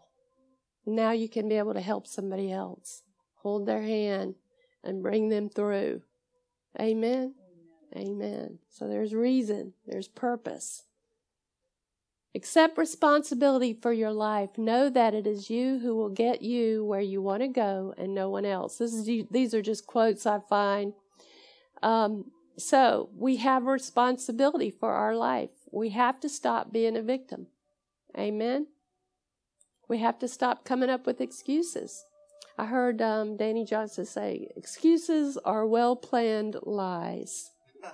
now 0.85 1.11
you 1.11 1.29
can 1.29 1.49
be 1.49 1.57
able 1.57 1.75
to 1.75 1.81
help 1.81 2.07
somebody 2.07 2.53
else. 2.53 3.03
Hold 3.43 3.67
their 3.67 3.83
hand 3.83 4.35
and 4.85 5.03
bring 5.03 5.29
them 5.29 5.49
through. 5.49 6.03
Amen. 6.81 7.35
Amen. 7.95 8.59
So 8.69 8.89
there's 8.89 9.15
reason, 9.15 9.73
there's 9.87 10.09
purpose. 10.09 10.85
Accept 12.35 12.77
responsibility 12.77 13.73
for 13.73 13.95
your 13.95 14.13
life. 14.13 14.59
Know 14.59 14.91
that 14.91 15.15
it 15.15 15.27
is 15.27 15.49
you 15.49 15.79
who 15.79 15.97
will 15.97 16.11
get 16.11 16.43
you 16.43 16.85
where 16.85 17.01
you 17.01 17.23
want 17.23 17.41
to 17.41 17.49
go 17.49 17.95
and 17.97 18.15
no 18.15 18.29
one 18.29 18.45
else. 18.45 18.77
This 18.77 18.93
is, 18.93 19.25
these 19.31 19.55
are 19.55 19.63
just 19.63 19.87
quotes 19.87 20.27
I 20.27 20.41
find. 20.41 20.93
Um, 21.83 22.31
so 22.59 23.09
we 23.17 23.37
have 23.37 23.65
responsibility 23.65 24.71
for 24.71 24.93
our 24.93 25.17
life. 25.17 25.51
We 25.73 25.91
have 25.91 26.21
to 26.21 26.29
stop 26.29 26.73
being 26.73 26.97
a 26.97 27.03
victim. 27.03 27.47
Amen. 28.19 28.67
We 29.89 29.99
have 29.99 30.19
to 30.19 30.29
stop 30.29 30.65
coming 30.65 30.91
up 30.91 31.07
with 31.07 31.21
excuses. 31.21 32.05
I 32.59 32.67
heard 32.67 33.03
um, 33.03 33.37
Danny 33.37 33.65
Johnson 33.65 34.07
say, 34.07 34.49
excuses 34.57 35.37
are 35.45 35.67
well 35.67 35.95
planned 35.95 36.57
lies. 36.63 37.51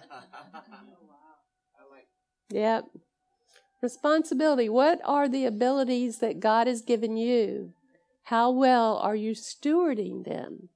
yep. 2.51 2.85
Responsibility. 3.83 4.69
What 4.69 5.01
are 5.05 5.29
the 5.29 5.45
abilities 5.45 6.19
that 6.19 6.39
God 6.39 6.69
has 6.69 6.83
given 6.83 7.17
you? 7.17 7.73
How 8.25 8.51
well 8.51 8.99
are 8.99 9.17
you 9.17 9.33
stewarding 9.33 10.25
them? 10.25 10.69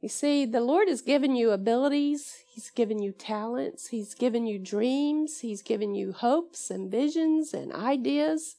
You 0.00 0.08
see, 0.08 0.44
the 0.44 0.60
Lord 0.60 0.88
has 0.88 1.00
given 1.00 1.34
you 1.36 1.52
abilities, 1.52 2.42
He's 2.52 2.68
given 2.70 3.00
you 3.00 3.12
talents, 3.12 3.88
He's 3.88 4.14
given 4.14 4.46
you 4.46 4.58
dreams, 4.58 5.40
He's 5.40 5.62
given 5.62 5.94
you 5.94 6.12
hopes 6.12 6.68
and 6.68 6.90
visions 6.90 7.54
and 7.54 7.72
ideas. 7.72 8.56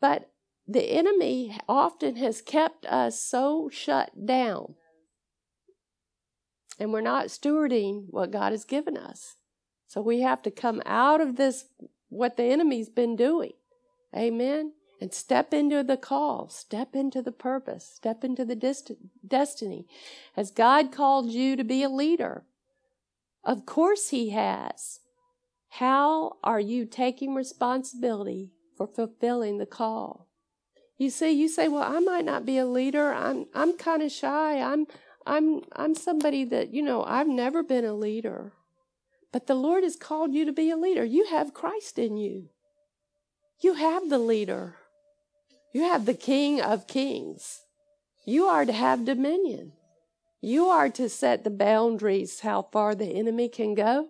But 0.00 0.28
the 0.68 0.90
enemy 0.90 1.56
often 1.68 2.16
has 2.16 2.42
kept 2.42 2.86
us 2.86 3.20
so 3.20 3.68
shut 3.72 4.26
down. 4.26 4.74
And 6.78 6.92
we're 6.92 7.00
not 7.00 7.26
stewarding 7.26 8.06
what 8.10 8.32
God 8.32 8.52
has 8.52 8.64
given 8.64 8.96
us. 8.96 9.36
So 9.86 10.00
we 10.00 10.20
have 10.20 10.42
to 10.42 10.50
come 10.50 10.82
out 10.84 11.20
of 11.20 11.36
this 11.36 11.66
what 12.08 12.36
the 12.36 12.44
enemy's 12.44 12.88
been 12.88 13.16
doing. 13.16 13.52
Amen. 14.14 14.72
And 15.00 15.12
step 15.12 15.52
into 15.52 15.84
the 15.84 15.96
call, 15.96 16.48
step 16.48 16.96
into 16.96 17.22
the 17.22 17.32
purpose, 17.32 17.84
step 17.84 18.24
into 18.24 18.44
the 18.44 18.56
dist- 18.56 18.92
destiny. 19.26 19.86
Has 20.34 20.50
God 20.50 20.90
called 20.90 21.30
you 21.30 21.54
to 21.56 21.64
be 21.64 21.82
a 21.82 21.88
leader? 21.88 22.44
Of 23.44 23.66
course, 23.66 24.08
He 24.08 24.30
has. 24.30 25.00
How 25.68 26.36
are 26.42 26.60
you 26.60 26.86
taking 26.86 27.34
responsibility 27.34 28.52
for 28.76 28.86
fulfilling 28.86 29.58
the 29.58 29.66
call? 29.66 30.26
You 30.98 31.10
see, 31.10 31.30
you 31.30 31.48
say, 31.48 31.68
"Well, 31.68 31.82
I 31.82 32.00
might 32.00 32.24
not 32.24 32.46
be 32.46 32.58
a 32.58 32.66
leader. 32.66 33.12
I'm 33.12 33.46
I'm 33.54 33.76
kind 33.76 34.02
of 34.02 34.10
shy. 34.10 34.60
I'm 34.60 34.86
I'm 35.26 35.62
I'm 35.72 35.94
somebody 35.94 36.44
that, 36.44 36.72
you 36.72 36.82
know, 36.82 37.04
I've 37.04 37.28
never 37.28 37.62
been 37.62 37.84
a 37.84 37.94
leader." 37.94 38.52
But 39.32 39.46
the 39.46 39.54
Lord 39.54 39.84
has 39.84 39.96
called 39.96 40.32
you 40.32 40.44
to 40.46 40.52
be 40.52 40.70
a 40.70 40.76
leader. 40.76 41.04
You 41.04 41.26
have 41.26 41.52
Christ 41.52 41.98
in 41.98 42.16
you. 42.16 42.48
You 43.60 43.74
have 43.74 44.08
the 44.08 44.18
leader. 44.18 44.76
You 45.72 45.82
have 45.82 46.06
the 46.06 46.14
King 46.14 46.60
of 46.60 46.86
Kings. 46.86 47.62
You 48.24 48.46
are 48.46 48.64
to 48.64 48.72
have 48.72 49.04
dominion. 49.04 49.72
You 50.40 50.66
are 50.68 50.88
to 50.90 51.08
set 51.08 51.44
the 51.44 51.50
boundaries 51.50 52.40
how 52.40 52.62
far 52.62 52.94
the 52.94 53.06
enemy 53.18 53.48
can 53.48 53.74
go. 53.74 54.08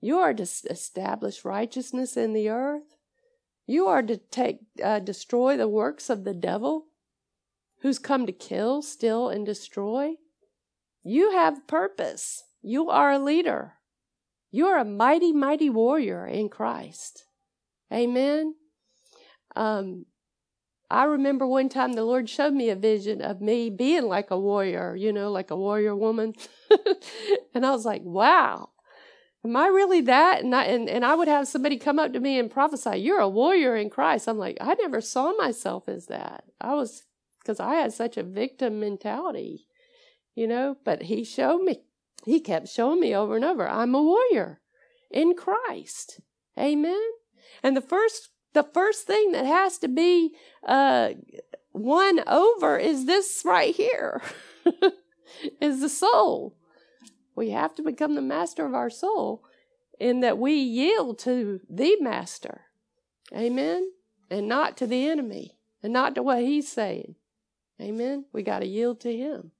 You 0.00 0.18
are 0.18 0.34
to 0.34 0.42
establish 0.42 1.44
righteousness 1.44 2.16
in 2.16 2.32
the 2.32 2.48
earth. 2.48 2.91
You 3.66 3.86
are 3.86 4.02
to 4.02 4.16
take 4.16 4.60
uh, 4.82 4.98
destroy 4.98 5.56
the 5.56 5.68
works 5.68 6.10
of 6.10 6.24
the 6.24 6.34
devil, 6.34 6.86
who's 7.80 7.98
come 7.98 8.26
to 8.26 8.32
kill, 8.32 8.82
steal, 8.82 9.28
and 9.28 9.46
destroy. 9.46 10.14
You 11.02 11.32
have 11.32 11.66
purpose. 11.66 12.44
You 12.62 12.90
are 12.90 13.12
a 13.12 13.18
leader. 13.18 13.74
You're 14.50 14.78
a 14.78 14.84
mighty, 14.84 15.32
mighty 15.32 15.70
warrior 15.70 16.26
in 16.26 16.48
Christ. 16.48 17.24
Amen. 17.92 18.54
Um, 19.56 20.06
I 20.90 21.04
remember 21.04 21.46
one 21.46 21.70
time 21.70 21.94
the 21.94 22.04
Lord 22.04 22.28
showed 22.28 22.52
me 22.52 22.68
a 22.68 22.76
vision 22.76 23.22
of 23.22 23.40
me 23.40 23.70
being 23.70 24.04
like 24.04 24.30
a 24.30 24.38
warrior, 24.38 24.94
you 24.94 25.10
know, 25.10 25.30
like 25.30 25.50
a 25.50 25.56
warrior 25.56 25.96
woman. 25.96 26.34
and 27.54 27.64
I 27.64 27.70
was 27.70 27.86
like, 27.86 28.02
wow, 28.04 28.68
am 29.44 29.56
I 29.56 29.66
really 29.66 30.00
that? 30.02 30.42
And 30.42 30.54
I, 30.54 30.64
and, 30.64 30.88
and 30.88 31.04
I 31.04 31.14
would 31.14 31.28
have 31.28 31.48
somebody 31.48 31.76
come 31.76 31.98
up 31.98 32.12
to 32.12 32.20
me 32.20 32.38
and 32.38 32.50
prophesy, 32.50 32.98
you're 32.98 33.20
a 33.20 33.28
warrior 33.28 33.76
in 33.76 33.90
Christ. 33.90 34.28
I'm 34.28 34.38
like, 34.38 34.56
I 34.60 34.74
never 34.74 35.00
saw 35.00 35.32
myself 35.36 35.88
as 35.88 36.06
that. 36.06 36.44
I 36.60 36.74
was, 36.74 37.04
because 37.40 37.60
I 37.60 37.74
had 37.74 37.92
such 37.92 38.16
a 38.16 38.22
victim 38.22 38.80
mentality, 38.80 39.66
you 40.34 40.46
know, 40.46 40.76
but 40.84 41.02
he 41.02 41.24
showed 41.24 41.62
me 41.62 41.82
he 42.24 42.40
kept 42.40 42.68
showing 42.68 43.00
me 43.00 43.14
over 43.14 43.36
and 43.36 43.44
over, 43.44 43.68
I'm 43.68 43.94
a 43.94 44.02
warrior 44.02 44.60
in 45.10 45.34
Christ. 45.34 46.20
Amen. 46.58 47.00
And 47.62 47.76
the 47.76 47.80
first, 47.80 48.30
the 48.52 48.62
first 48.62 49.06
thing 49.06 49.32
that 49.32 49.46
has 49.46 49.78
to 49.78 49.88
be 49.88 50.34
uh, 50.66 51.10
won 51.72 52.20
over 52.26 52.78
is 52.78 53.06
this 53.06 53.42
right 53.44 53.74
here, 53.74 54.22
is 55.60 55.80
the 55.80 55.88
soul. 55.88 56.56
We 57.34 57.50
have 57.50 57.74
to 57.76 57.82
become 57.82 58.14
the 58.14 58.22
master 58.22 58.66
of 58.66 58.74
our 58.74 58.90
soul 58.90 59.44
in 59.98 60.20
that 60.20 60.38
we 60.38 60.54
yield 60.54 61.18
to 61.20 61.60
the 61.68 61.96
master. 62.00 62.62
Amen. 63.34 63.92
And 64.30 64.48
not 64.48 64.76
to 64.78 64.86
the 64.86 65.08
enemy 65.08 65.58
and 65.82 65.92
not 65.92 66.14
to 66.14 66.22
what 66.22 66.40
he's 66.40 66.70
saying. 66.70 67.16
Amen. 67.80 68.26
We 68.32 68.42
got 68.42 68.60
to 68.60 68.66
yield 68.66 69.00
to 69.00 69.16
him. 69.16 69.52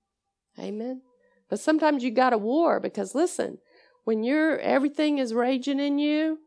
Amen. 0.59 1.03
But 1.49 1.61
sometimes 1.61 2.05
you 2.05 2.11
got 2.11 2.33
a 2.33 2.39
war 2.39 2.81
because 2.81 3.15
listen, 3.15 3.59
when 4.05 4.23
you're 4.23 4.59
everything 4.59 5.19
is 5.19 5.35
raging 5.35 5.81
in 5.81 5.99
you 5.99 6.39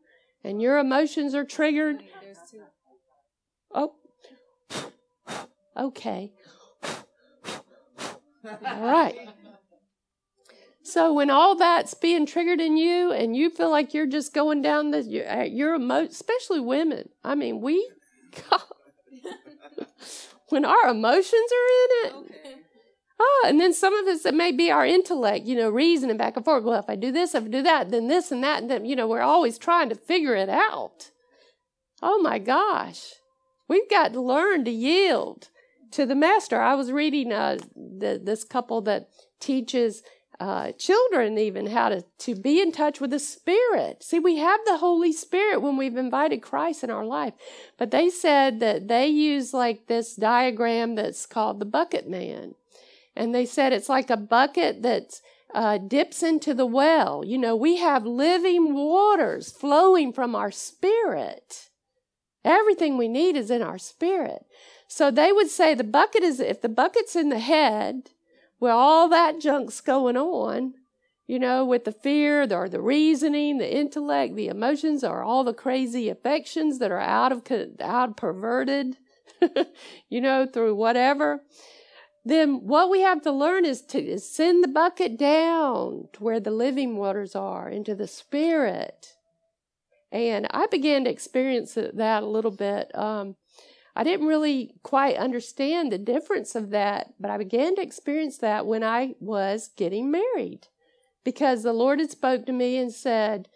and 0.44 0.60
your 0.60 0.78
emotions 0.78 1.34
are 1.34 1.44
triggered. 1.44 2.02
Oh, 3.72 3.94
okay. 5.76 6.32
All 8.44 8.82
right. 8.82 9.28
So 10.86 11.12
when 11.12 11.30
all 11.30 11.56
that's 11.56 11.94
being 11.94 12.26
triggered 12.26 12.60
in 12.60 12.76
you 12.76 13.10
and 13.10 13.36
you 13.36 13.50
feel 13.50 13.70
like 13.70 13.92
you're 13.92 14.06
just 14.06 14.32
going 14.32 14.62
down 14.62 14.92
the 14.92 15.02
your, 15.02 15.42
your 15.42 15.74
emo- 15.74 16.06
especially 16.06 16.60
women. 16.60 17.08
I 17.24 17.34
mean, 17.34 17.60
we 17.60 17.90
when 20.48 20.64
our 20.64 20.88
emotions 20.88 21.32
are 21.34 21.68
in 21.82 21.90
it, 22.06 22.14
okay. 22.14 22.54
Oh, 23.18 23.46
and 23.48 23.60
then 23.60 23.72
some 23.72 23.94
of 23.94 24.06
us, 24.06 24.24
it 24.24 24.34
may 24.34 24.52
be 24.52 24.70
our 24.70 24.86
intellect, 24.86 25.44
you 25.44 25.56
know, 25.56 25.70
reasoning 25.70 26.18
back 26.18 26.36
and 26.36 26.44
forth. 26.44 26.62
Well, 26.62 26.78
if 26.78 26.88
I 26.88 26.94
do 26.94 27.10
this, 27.10 27.34
if 27.34 27.44
I 27.44 27.48
do 27.48 27.62
that, 27.62 27.90
then 27.90 28.06
this 28.06 28.30
and 28.30 28.44
that, 28.44 28.60
and 28.60 28.70
then, 28.70 28.84
you 28.84 28.94
know, 28.94 29.08
we're 29.08 29.22
always 29.22 29.58
trying 29.58 29.88
to 29.88 29.96
figure 29.96 30.36
it 30.36 30.48
out. 30.48 31.10
Oh 32.00 32.20
my 32.22 32.38
gosh. 32.38 33.14
We've 33.68 33.90
got 33.90 34.12
to 34.12 34.20
learn 34.20 34.64
to 34.66 34.70
yield 34.70 35.48
to 35.92 36.06
the 36.06 36.14
master. 36.14 36.60
I 36.60 36.74
was 36.74 36.92
reading 36.92 37.32
uh, 37.32 37.58
the, 37.74 38.20
this 38.22 38.44
couple 38.44 38.82
that 38.82 39.08
teaches 39.40 40.02
uh, 40.38 40.72
children 40.72 41.38
even 41.38 41.66
how 41.66 41.88
to, 41.88 42.04
to 42.18 42.34
be 42.34 42.60
in 42.60 42.72
touch 42.72 43.00
with 43.00 43.10
the 43.10 43.18
Spirit. 43.18 44.02
See, 44.02 44.18
we 44.18 44.36
have 44.36 44.60
the 44.66 44.78
Holy 44.78 45.12
Spirit 45.12 45.62
when 45.62 45.76
we've 45.76 45.96
invited 45.96 46.42
Christ 46.42 46.84
in 46.84 46.90
our 46.90 47.04
life. 47.04 47.34
But 47.78 47.90
they 47.90 48.10
said 48.10 48.60
that 48.60 48.88
they 48.88 49.06
use 49.06 49.54
like 49.54 49.86
this 49.86 50.14
diagram 50.14 50.94
that's 50.94 51.26
called 51.26 51.58
the 51.58 51.66
bucket 51.66 52.08
man. 52.08 52.54
And 53.14 53.34
they 53.34 53.46
said 53.46 53.72
it's 53.72 53.88
like 53.88 54.10
a 54.10 54.16
bucket 54.16 54.82
that 54.82 55.20
uh, 55.54 55.78
dips 55.78 56.22
into 56.22 56.52
the 56.52 56.66
well. 56.66 57.24
You 57.24 57.38
know, 57.38 57.56
we 57.56 57.76
have 57.76 58.04
living 58.04 58.74
waters 58.74 59.50
flowing 59.50 60.12
from 60.12 60.34
our 60.34 60.50
spirit. 60.50 61.70
Everything 62.44 62.96
we 62.98 63.08
need 63.08 63.36
is 63.36 63.50
in 63.50 63.62
our 63.62 63.78
spirit. 63.78 64.44
So 64.86 65.10
they 65.10 65.32
would 65.32 65.48
say 65.48 65.74
the 65.74 65.82
bucket 65.82 66.22
is, 66.22 66.40
if 66.40 66.60
the 66.60 66.68
bucket's 66.68 67.16
in 67.16 67.30
the 67.30 67.38
head, 67.38 68.10
where 68.58 68.72
all 68.72 69.08
that 69.08 69.40
junk's 69.40 69.80
going 69.80 70.16
on, 70.16 70.74
you 71.26 71.38
know, 71.38 71.64
with 71.64 71.84
the 71.84 71.92
fear 71.92 72.42
or 72.52 72.68
the 72.68 72.80
reasoning, 72.80 73.58
the 73.58 73.76
intellect, 73.76 74.36
the 74.36 74.48
emotions, 74.48 75.02
or 75.04 75.22
all 75.22 75.44
the 75.44 75.54
crazy 75.54 76.08
affections 76.08 76.78
that 76.78 76.90
are 76.90 77.00
out 77.00 77.32
of, 77.32 77.42
out 77.80 78.16
perverted, 78.16 78.96
you 80.08 80.20
know, 80.20 80.46
through 80.46 80.74
whatever 80.74 81.42
then 82.26 82.66
what 82.66 82.90
we 82.90 83.02
have 83.02 83.22
to 83.22 83.30
learn 83.30 83.64
is 83.64 83.82
to 83.82 84.18
send 84.18 84.64
the 84.64 84.68
bucket 84.68 85.16
down 85.16 86.08
to 86.12 86.24
where 86.24 86.40
the 86.40 86.50
living 86.50 86.96
waters 86.96 87.36
are, 87.36 87.68
into 87.68 87.94
the 87.94 88.08
spirit. 88.08 89.14
And 90.10 90.48
I 90.50 90.66
began 90.66 91.04
to 91.04 91.10
experience 91.10 91.74
that 91.74 92.22
a 92.24 92.26
little 92.26 92.50
bit. 92.50 92.90
Um, 92.96 93.36
I 93.96 94.04
didn't 94.04 94.26
really 94.26 94.74
quite 94.82 95.16
understand 95.16 95.90
the 95.90 95.98
difference 95.98 96.54
of 96.54 96.70
that, 96.70 97.14
but 97.18 97.30
I 97.30 97.38
began 97.38 97.74
to 97.76 97.82
experience 97.82 98.38
that 98.38 98.66
when 98.66 98.84
I 98.84 99.14
was 99.20 99.70
getting 99.76 100.10
married 100.10 100.68
because 101.24 101.62
the 101.62 101.72
Lord 101.72 101.98
had 101.98 102.10
spoke 102.10 102.46
to 102.46 102.52
me 102.52 102.76
and 102.76 102.92
said, 102.92 103.48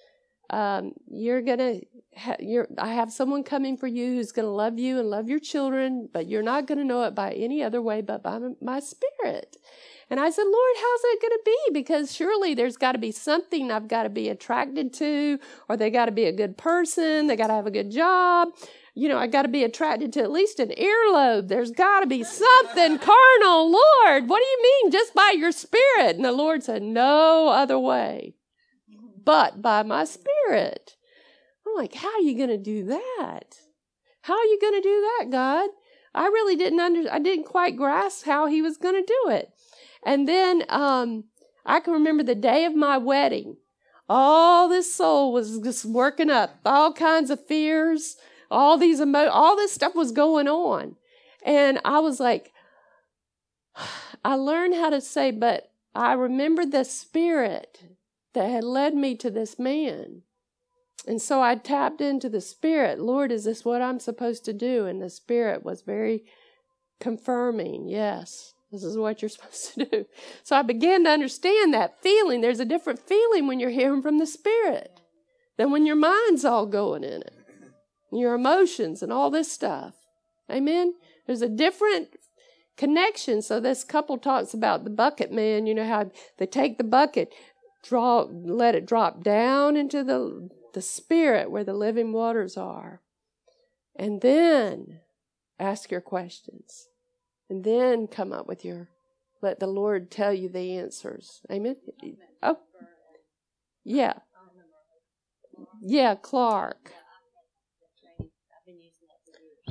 um, 0.49 0.95
you're 1.09 1.43
gonna 1.43 1.81
ha- 2.17 2.37
you're 2.41 2.67
I 2.77 2.95
have 2.95 3.13
someone 3.13 3.45
coming 3.45 3.77
for 3.77 3.87
you 3.87 4.15
who's 4.15 4.33
gonna 4.33 4.49
love 4.49 4.79
you 4.79 4.99
and 4.99 5.09
love 5.09 5.29
your 5.29 5.39
children, 5.39 6.09
but 6.13 6.27
you're 6.27 6.43
not 6.43 6.67
gonna 6.67 6.85
know 6.85 7.05
it 7.05 7.15
by 7.15 7.33
any 7.33 7.63
other 7.63 7.81
way 7.81 8.01
but 8.01 8.23
by 8.23 8.41
my 8.61 8.81
spirit. 8.81 9.59
And 10.11 10.19
I 10.19 10.31
said, 10.31 10.43
Lord, 10.43 10.77
how's 10.77 11.01
that 11.03 11.19
going 11.23 11.31
to 11.31 11.41
be? 11.45 11.59
Because 11.73 12.13
surely 12.13 12.53
there's 12.55 12.77
got 12.77 12.93
to 12.93 12.99
be 12.99 13.13
something 13.13 13.71
I've 13.71 13.87
got 13.87 14.03
to 14.03 14.09
be 14.09 14.29
attracted 14.29 14.93
to, 14.95 15.39
or 15.69 15.77
they 15.77 15.89
got 15.89 16.07
to 16.07 16.13
be 16.13 16.25
a 16.25 16.33
good 16.33 16.59
person, 16.59 17.29
they 17.29 17.37
got 17.37 17.47
to 17.47 17.55
have 17.55 17.69
a 17.69 17.71
good 17.71 17.93
job. 17.93 18.49
You 18.95 19.09
know, 19.09 19.19
I 19.19 19.27
got 19.27 19.43
to 19.43 19.49
be 19.49 19.65
attracted 19.65 20.13
to 20.15 20.23
at 20.23 20.33
least 20.33 20.59
an 20.59 20.71
earlobe. 20.71 21.49
There's 21.49 21.71
got 21.71 22.01
to 22.01 22.07
be 22.07 22.25
something 22.25 22.99
carnal. 22.99 23.71
Lord, 23.71 24.29
what 24.29 24.41
do 24.41 24.47
you 24.47 24.63
mean? 24.63 24.91
Just 24.91 25.15
by 25.15 25.35
your 25.37 25.53
spirit? 25.53 26.17
And 26.17 26.25
the 26.25 26.33
Lord 26.33 26.63
said, 26.63 26.83
No 26.83 27.49
other 27.49 27.79
way 27.79 28.35
but 29.25 29.63
by 29.63 29.83
my 29.83 30.05
spirit. 30.05 30.97
I'm 31.67 31.75
like, 31.77 31.95
how 31.95 32.13
are 32.13 32.21
you 32.21 32.37
going 32.37 32.51
to 32.51 32.59
do 32.59 32.85
that? 32.87 33.57
How 34.23 34.35
are 34.35 34.45
you 34.45 34.59
going 34.61 34.75
to 34.75 34.81
do 34.81 35.01
that, 35.19 35.31
God? 35.31 35.71
I 36.15 36.27
really 36.27 36.57
didn't 36.57 36.81
under, 36.81 37.13
I 37.13 37.19
didn't 37.19 37.45
quite 37.45 37.77
grasp 37.77 38.27
how 38.27 38.47
he 38.47 38.61
was 38.61 38.77
going 38.77 38.97
to 38.97 39.03
do 39.07 39.31
it. 39.31 39.51
And 40.05 40.27
then 40.27 40.65
um, 40.69 41.25
I 41.65 41.81
can 41.81 41.93
remember 41.93 42.23
the 42.23 42.35
day 42.35 42.65
of 42.65 42.75
my 42.75 42.99
wedding. 42.99 43.57
All 44.09 44.69
this 44.69 44.93
soul 44.93 45.33
was 45.33 45.61
just 45.61 45.85
working 45.85 46.31
up, 46.31 46.59
all 46.65 46.93
kinds 46.93 47.31
of 47.31 47.47
fears, 47.47 48.17
all 48.51 48.77
these 48.77 49.01
emo, 49.01 49.29
all 49.29 49.57
this 49.57 49.73
stuff 49.73 49.95
was 49.95 50.13
going 50.13 50.49
on, 50.49 50.97
and 51.45 51.81
I 51.85 52.01
was 52.01 52.21
like, 52.21 52.53
I 54.25 54.35
learned 54.35 54.75
how 54.75 54.91
to 54.91 55.01
say, 55.01 55.31
but 55.31 55.71
I 55.95 56.13
remember 56.13 56.67
the 56.67 56.85
spirit 56.85 57.83
that 58.35 58.51
had 58.51 58.65
led 58.65 58.95
me 58.95 59.17
to 59.17 59.31
this 59.31 59.59
man. 59.59 60.23
And 61.07 61.21
so 61.21 61.43
I 61.43 61.55
tapped 61.55 62.01
into 62.01 62.29
the 62.29 62.41
Spirit. 62.41 62.99
Lord, 63.01 63.33
is 63.33 63.45
this 63.45 63.65
what 63.65 63.83
I'm 63.83 64.01
supposed 64.01 64.45
to 64.45 64.53
do? 64.53 64.87
And 64.87 65.01
the 65.01 65.11
Spirit 65.11 65.65
was 65.65 65.83
very 65.83 66.25
confirming, 67.01 67.89
yes, 67.89 68.55
this 68.71 68.85
is 68.85 68.97
what 68.97 69.23
you're 69.23 69.29
supposed 69.31 69.75
to 69.75 69.85
do. 69.85 70.07
So 70.43 70.57
I 70.57 70.63
began 70.63 71.05
to 71.05 71.11
understand 71.11 71.73
that 71.75 72.03
feeling. 72.03 72.41
There's 72.41 72.61
a 72.61 72.65
different 72.65 73.01
feeling 73.01 73.47
when 73.47 73.61
you're 73.61 73.71
hearing 73.71 74.03
from 74.03 74.19
the 74.19 74.27
Spirit 74.27 75.01
than 75.57 75.71
when 75.71 75.87
your 75.87 75.97
mind's 75.97 76.45
all 76.45 76.67
going 76.67 77.05
in 77.05 77.23
it, 77.23 77.40
your 78.13 78.35
emotions 78.35 79.03
and 79.03 79.13
all 79.13 79.31
this 79.31 79.51
stuff. 79.51 79.95
Amen? 80.51 80.95
There's 81.27 81.43
a 81.43 81.49
different 81.49 82.09
connection. 82.77 83.43
So 83.43 83.61
this 83.61 83.85
couple 83.85 84.19
talks 84.19 84.55
about 84.55 84.85
the 84.85 84.91
bucket 84.91 85.31
man, 85.31 85.67
you 85.67 85.75
know, 85.75 85.87
how 85.87 86.11
they 86.39 86.47
take 86.47 86.79
the 86.79 86.85
bucket, 86.85 87.33
draw, 87.85 88.27
let 88.31 88.75
it 88.75 88.87
drop 88.87 89.23
down 89.23 89.77
into 89.77 90.03
the, 90.03 90.49
the 90.75 90.83
spirit 90.83 91.51
where 91.51 91.65
the 91.65 91.75
living 91.75 92.13
waters 92.13 92.57
are. 92.57 93.01
And 93.97 94.21
then 94.23 95.01
ask 95.61 95.91
your 95.91 96.01
questions 96.01 96.89
and 97.51 97.65
then 97.65 98.07
come 98.07 98.33
up 98.33 98.47
with 98.47 98.65
your 98.65 98.89
let 99.43 99.61
the 99.61 99.67
lord 99.67 100.11
tell 100.11 100.33
you 100.33 100.49
the 100.49 100.77
answers 100.77 101.43
amen 101.53 101.77
oh 102.43 102.57
yeah 103.85 104.15
yeah 105.83 106.15
clark 106.15 106.93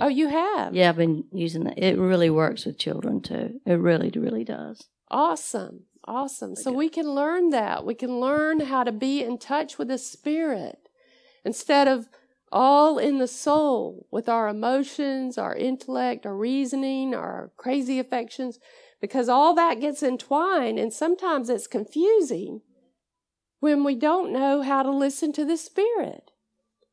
oh 0.02 0.08
you 0.08 0.30
have? 0.30 0.76
Yeah 0.76 0.90
i've 0.90 0.98
been 0.98 1.26
using 1.32 1.68
it 1.68 1.78
it 1.78 1.98
really 1.98 2.30
works 2.30 2.66
with 2.66 2.78
children 2.78 3.22
too. 3.22 3.60
It 3.66 3.80
really 3.80 4.12
really 4.16 4.44
does. 4.44 4.88
Awesome. 5.10 5.86
Awesome. 6.06 6.56
So 6.56 6.72
we 6.72 6.90
can 6.90 7.10
learn 7.12 7.50
that. 7.52 7.86
We 7.86 7.94
can 7.94 8.20
learn 8.20 8.62
how 8.62 8.84
to 8.84 8.92
be 8.92 9.24
in 9.24 9.38
touch 9.38 9.78
with 9.78 9.90
the 9.90 9.98
spirit 9.98 10.90
instead 11.46 11.88
of 11.88 12.08
all 12.52 12.98
in 12.98 13.20
the 13.20 13.28
soul 13.28 14.08
with 14.12 14.28
our 14.28 14.48
emotions, 14.48 15.38
our 15.38 15.56
intellect, 15.56 16.26
our 16.26 16.36
reasoning, 16.36 17.14
our 17.14 17.52
crazy 17.58 18.00
affections, 18.00 18.60
because 19.02 19.30
all 19.30 19.54
that 19.56 19.80
gets 19.80 20.02
entwined 20.02 20.80
and 20.80 20.92
sometimes 20.92 21.50
it's 21.50 21.68
confusing 21.68 22.62
when 23.60 23.84
we 23.84 23.96
don't 23.96 24.32
know 24.32 24.62
how 24.62 24.84
to 24.84 24.92
listen 24.92 25.34
to 25.34 25.46
the 25.46 25.58
Spirit. 25.58 26.29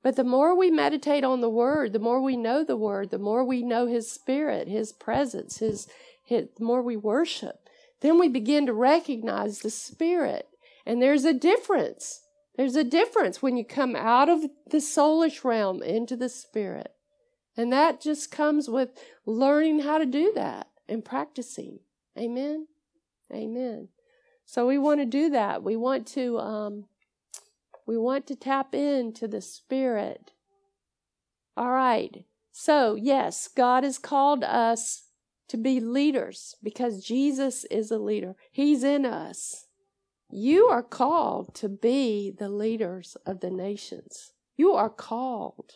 But 0.06 0.14
the 0.14 0.22
more 0.22 0.56
we 0.56 0.70
meditate 0.70 1.24
on 1.24 1.40
the 1.40 1.50
Word, 1.50 1.92
the 1.92 1.98
more 1.98 2.22
we 2.22 2.36
know 2.36 2.62
the 2.62 2.76
Word, 2.76 3.10
the 3.10 3.18
more 3.18 3.42
we 3.42 3.64
know 3.64 3.88
His 3.88 4.08
Spirit, 4.08 4.68
His 4.68 4.92
presence, 4.92 5.58
His, 5.58 5.88
his 6.22 6.46
the 6.56 6.64
more 6.64 6.80
we 6.80 6.96
worship, 6.96 7.68
then 8.02 8.16
we 8.16 8.28
begin 8.28 8.66
to 8.66 8.72
recognize 8.72 9.58
the 9.58 9.68
Spirit. 9.68 10.46
And 10.86 11.02
there's 11.02 11.24
a 11.24 11.32
difference 11.32 12.20
there's 12.54 12.76
a 12.76 12.84
difference 12.84 13.42
when 13.42 13.56
you 13.56 13.64
come 13.64 13.96
out 13.96 14.28
of 14.28 14.42
the 14.70 14.78
soulish 14.78 15.42
realm 15.42 15.82
into 15.82 16.14
the 16.14 16.28
spirit. 16.28 16.92
And 17.56 17.72
that 17.72 18.00
just 18.00 18.30
comes 18.30 18.70
with 18.70 18.90
learning 19.26 19.80
how 19.80 19.98
to 19.98 20.06
do 20.06 20.32
that 20.36 20.68
and 20.88 21.04
practicing. 21.04 21.80
Amen. 22.16 22.68
Amen. 23.32 23.88
So 24.44 24.68
we 24.68 24.78
want 24.78 25.00
to 25.00 25.04
do 25.04 25.30
that. 25.30 25.64
We 25.64 25.74
want 25.74 26.06
to 26.14 26.38
um, 26.38 26.84
we 27.86 27.96
want 27.96 28.26
to 28.26 28.36
tap 28.36 28.74
into 28.74 29.28
the 29.28 29.40
spirit. 29.40 30.32
All 31.56 31.70
right. 31.70 32.24
So, 32.52 32.94
yes, 32.94 33.48
God 33.48 33.84
has 33.84 33.98
called 33.98 34.42
us 34.42 35.04
to 35.48 35.56
be 35.56 35.78
leaders 35.78 36.56
because 36.62 37.04
Jesus 37.04 37.64
is 37.64 37.90
a 37.90 37.98
leader. 37.98 38.34
He's 38.50 38.82
in 38.82 39.06
us. 39.06 39.66
You 40.30 40.66
are 40.66 40.82
called 40.82 41.54
to 41.56 41.68
be 41.68 42.32
the 42.36 42.48
leaders 42.48 43.16
of 43.24 43.40
the 43.40 43.50
nations. 43.50 44.32
You 44.56 44.72
are 44.72 44.90
called. 44.90 45.74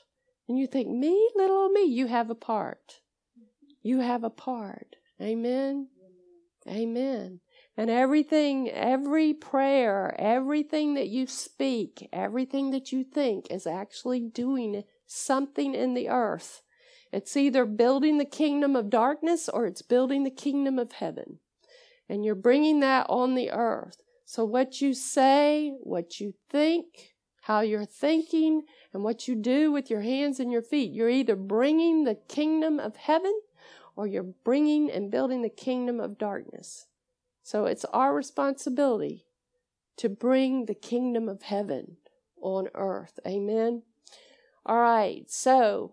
And 0.48 0.58
you 0.58 0.66
think, 0.66 0.88
me, 0.88 1.30
little 1.36 1.68
me, 1.68 1.84
you 1.84 2.06
have 2.08 2.30
a 2.30 2.34
part. 2.34 3.00
You 3.82 4.00
have 4.00 4.24
a 4.24 4.30
part. 4.30 4.96
Amen. 5.22 5.88
Amen. 6.66 7.40
And 7.76 7.88
everything, 7.88 8.68
every 8.68 9.32
prayer, 9.32 10.14
everything 10.18 10.94
that 10.94 11.08
you 11.08 11.26
speak, 11.26 12.08
everything 12.12 12.70
that 12.70 12.92
you 12.92 13.04
think 13.04 13.46
is 13.50 13.66
actually 13.66 14.20
doing 14.20 14.84
something 15.06 15.74
in 15.74 15.94
the 15.94 16.08
earth. 16.08 16.62
It's 17.12 17.36
either 17.36 17.64
building 17.64 18.18
the 18.18 18.24
kingdom 18.24 18.76
of 18.76 18.90
darkness 18.90 19.48
or 19.48 19.66
it's 19.66 19.82
building 19.82 20.24
the 20.24 20.30
kingdom 20.30 20.78
of 20.78 20.92
heaven. 20.92 21.38
And 22.08 22.24
you're 22.24 22.34
bringing 22.34 22.80
that 22.80 23.06
on 23.08 23.34
the 23.34 23.50
earth. 23.50 24.02
So, 24.24 24.44
what 24.44 24.80
you 24.80 24.94
say, 24.94 25.72
what 25.80 26.20
you 26.20 26.34
think, 26.50 27.14
how 27.42 27.60
you're 27.60 27.84
thinking, 27.84 28.62
and 28.92 29.02
what 29.02 29.26
you 29.26 29.34
do 29.34 29.72
with 29.72 29.90
your 29.90 30.02
hands 30.02 30.38
and 30.38 30.52
your 30.52 30.62
feet, 30.62 30.92
you're 30.92 31.10
either 31.10 31.36
bringing 31.36 32.04
the 32.04 32.18
kingdom 32.28 32.78
of 32.78 32.96
heaven 32.96 33.40
or 33.96 34.06
you're 34.06 34.34
bringing 34.44 34.90
and 34.90 35.10
building 35.10 35.42
the 35.42 35.48
kingdom 35.48 35.98
of 35.98 36.18
darkness. 36.18 36.86
So, 37.42 37.64
it's 37.66 37.84
our 37.86 38.14
responsibility 38.14 39.24
to 39.96 40.08
bring 40.08 40.66
the 40.66 40.74
kingdom 40.74 41.28
of 41.28 41.42
heaven 41.42 41.96
on 42.40 42.68
earth. 42.74 43.18
Amen. 43.26 43.82
All 44.64 44.80
right. 44.80 45.30
So, 45.30 45.92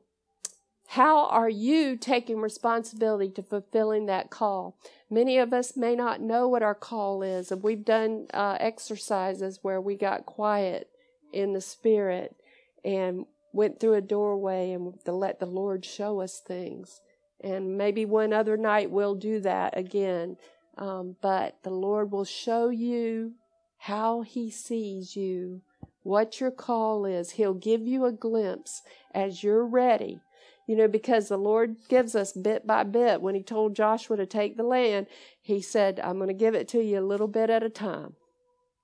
how 0.92 1.26
are 1.26 1.50
you 1.50 1.98
taking 1.98 2.40
responsibility 2.40 3.30
to 3.32 3.44
fulfilling 3.44 4.06
that 4.06 4.30
call? 4.30 4.78
Many 5.10 5.38
of 5.38 5.52
us 5.52 5.76
may 5.76 5.96
not 5.96 6.22
know 6.22 6.48
what 6.48 6.64
our 6.64 6.76
call 6.76 7.22
is, 7.24 7.52
and 7.52 7.62
we've 7.62 7.84
done 7.84 8.28
uh, 8.34 8.58
exercises 8.60 9.60
where 9.62 9.82
we 9.82 9.96
got 9.96 10.26
quiet 10.26 10.90
in 11.34 11.52
the 11.52 11.60
spirit 11.60 12.38
and 12.86 13.26
went 13.52 13.80
through 13.80 13.96
a 13.96 14.02
doorway 14.02 14.72
and 14.72 14.94
to 15.04 15.12
let 15.12 15.40
the 15.40 15.46
Lord 15.46 15.84
show 15.84 16.22
us 16.22 16.40
things. 16.40 17.02
And 17.42 17.78
maybe 17.78 18.06
one 18.06 18.32
other 18.32 18.56
night 18.56 18.90
we'll 18.90 19.16
do 19.16 19.42
that 19.42 19.78
again. 19.78 20.38
Um, 20.78 21.16
but 21.22 21.58
the 21.64 21.72
Lord 21.72 22.12
will 22.12 22.26
show 22.26 22.70
you 22.70 23.34
how 23.78 24.22
He 24.22 24.50
sees 24.50 25.16
you, 25.16 25.62
what 26.04 26.40
your 26.40 26.52
call 26.52 27.06
is. 27.06 27.32
He'll 27.32 27.54
give 27.54 27.82
you 27.82 28.06
a 28.06 28.12
glimpse 28.12 28.84
as 29.14 29.44
you're 29.44 29.66
ready 29.66 30.22
you 30.68 30.76
know, 30.76 30.88
because 30.88 31.30
the 31.30 31.38
Lord 31.38 31.78
gives 31.88 32.14
us 32.14 32.34
bit 32.34 32.68
by 32.68 32.84
bit. 32.84 33.22
When 33.22 33.34
He 33.34 33.42
told 33.42 33.76
Joshua 33.76 34.18
to 34.18 34.26
take 34.26 34.58
the 34.58 34.64
land, 34.64 35.08
He 35.42 35.62
said, 35.62 36.00
I'm 36.02 36.18
going 36.18 36.28
to 36.28 36.34
give 36.34 36.54
it 36.54 36.68
to 36.70 36.84
you 36.84 37.00
a 37.00 37.02
little 37.02 37.30
bit 37.30 37.50
at 37.50 37.64
a 37.64 37.70
time. 37.70 38.16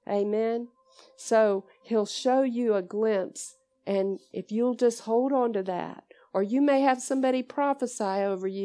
Amen. 0.09 0.69
So 1.17 1.65
He'll 1.83 2.05
show 2.05 2.41
you 2.41 2.73
a 2.73 2.81
glimpse, 2.81 3.57
and 3.85 4.19
if 4.31 4.51
you'll 4.51 4.75
just 4.75 5.01
hold 5.01 5.33
on 5.33 5.51
to 5.53 5.63
that, 5.63 6.05
or 6.33 6.41
you 6.41 6.61
may 6.61 6.81
have 6.81 7.01
somebody 7.01 7.43
prophesy 7.43 8.03
over 8.03 8.47
you. 8.47 8.61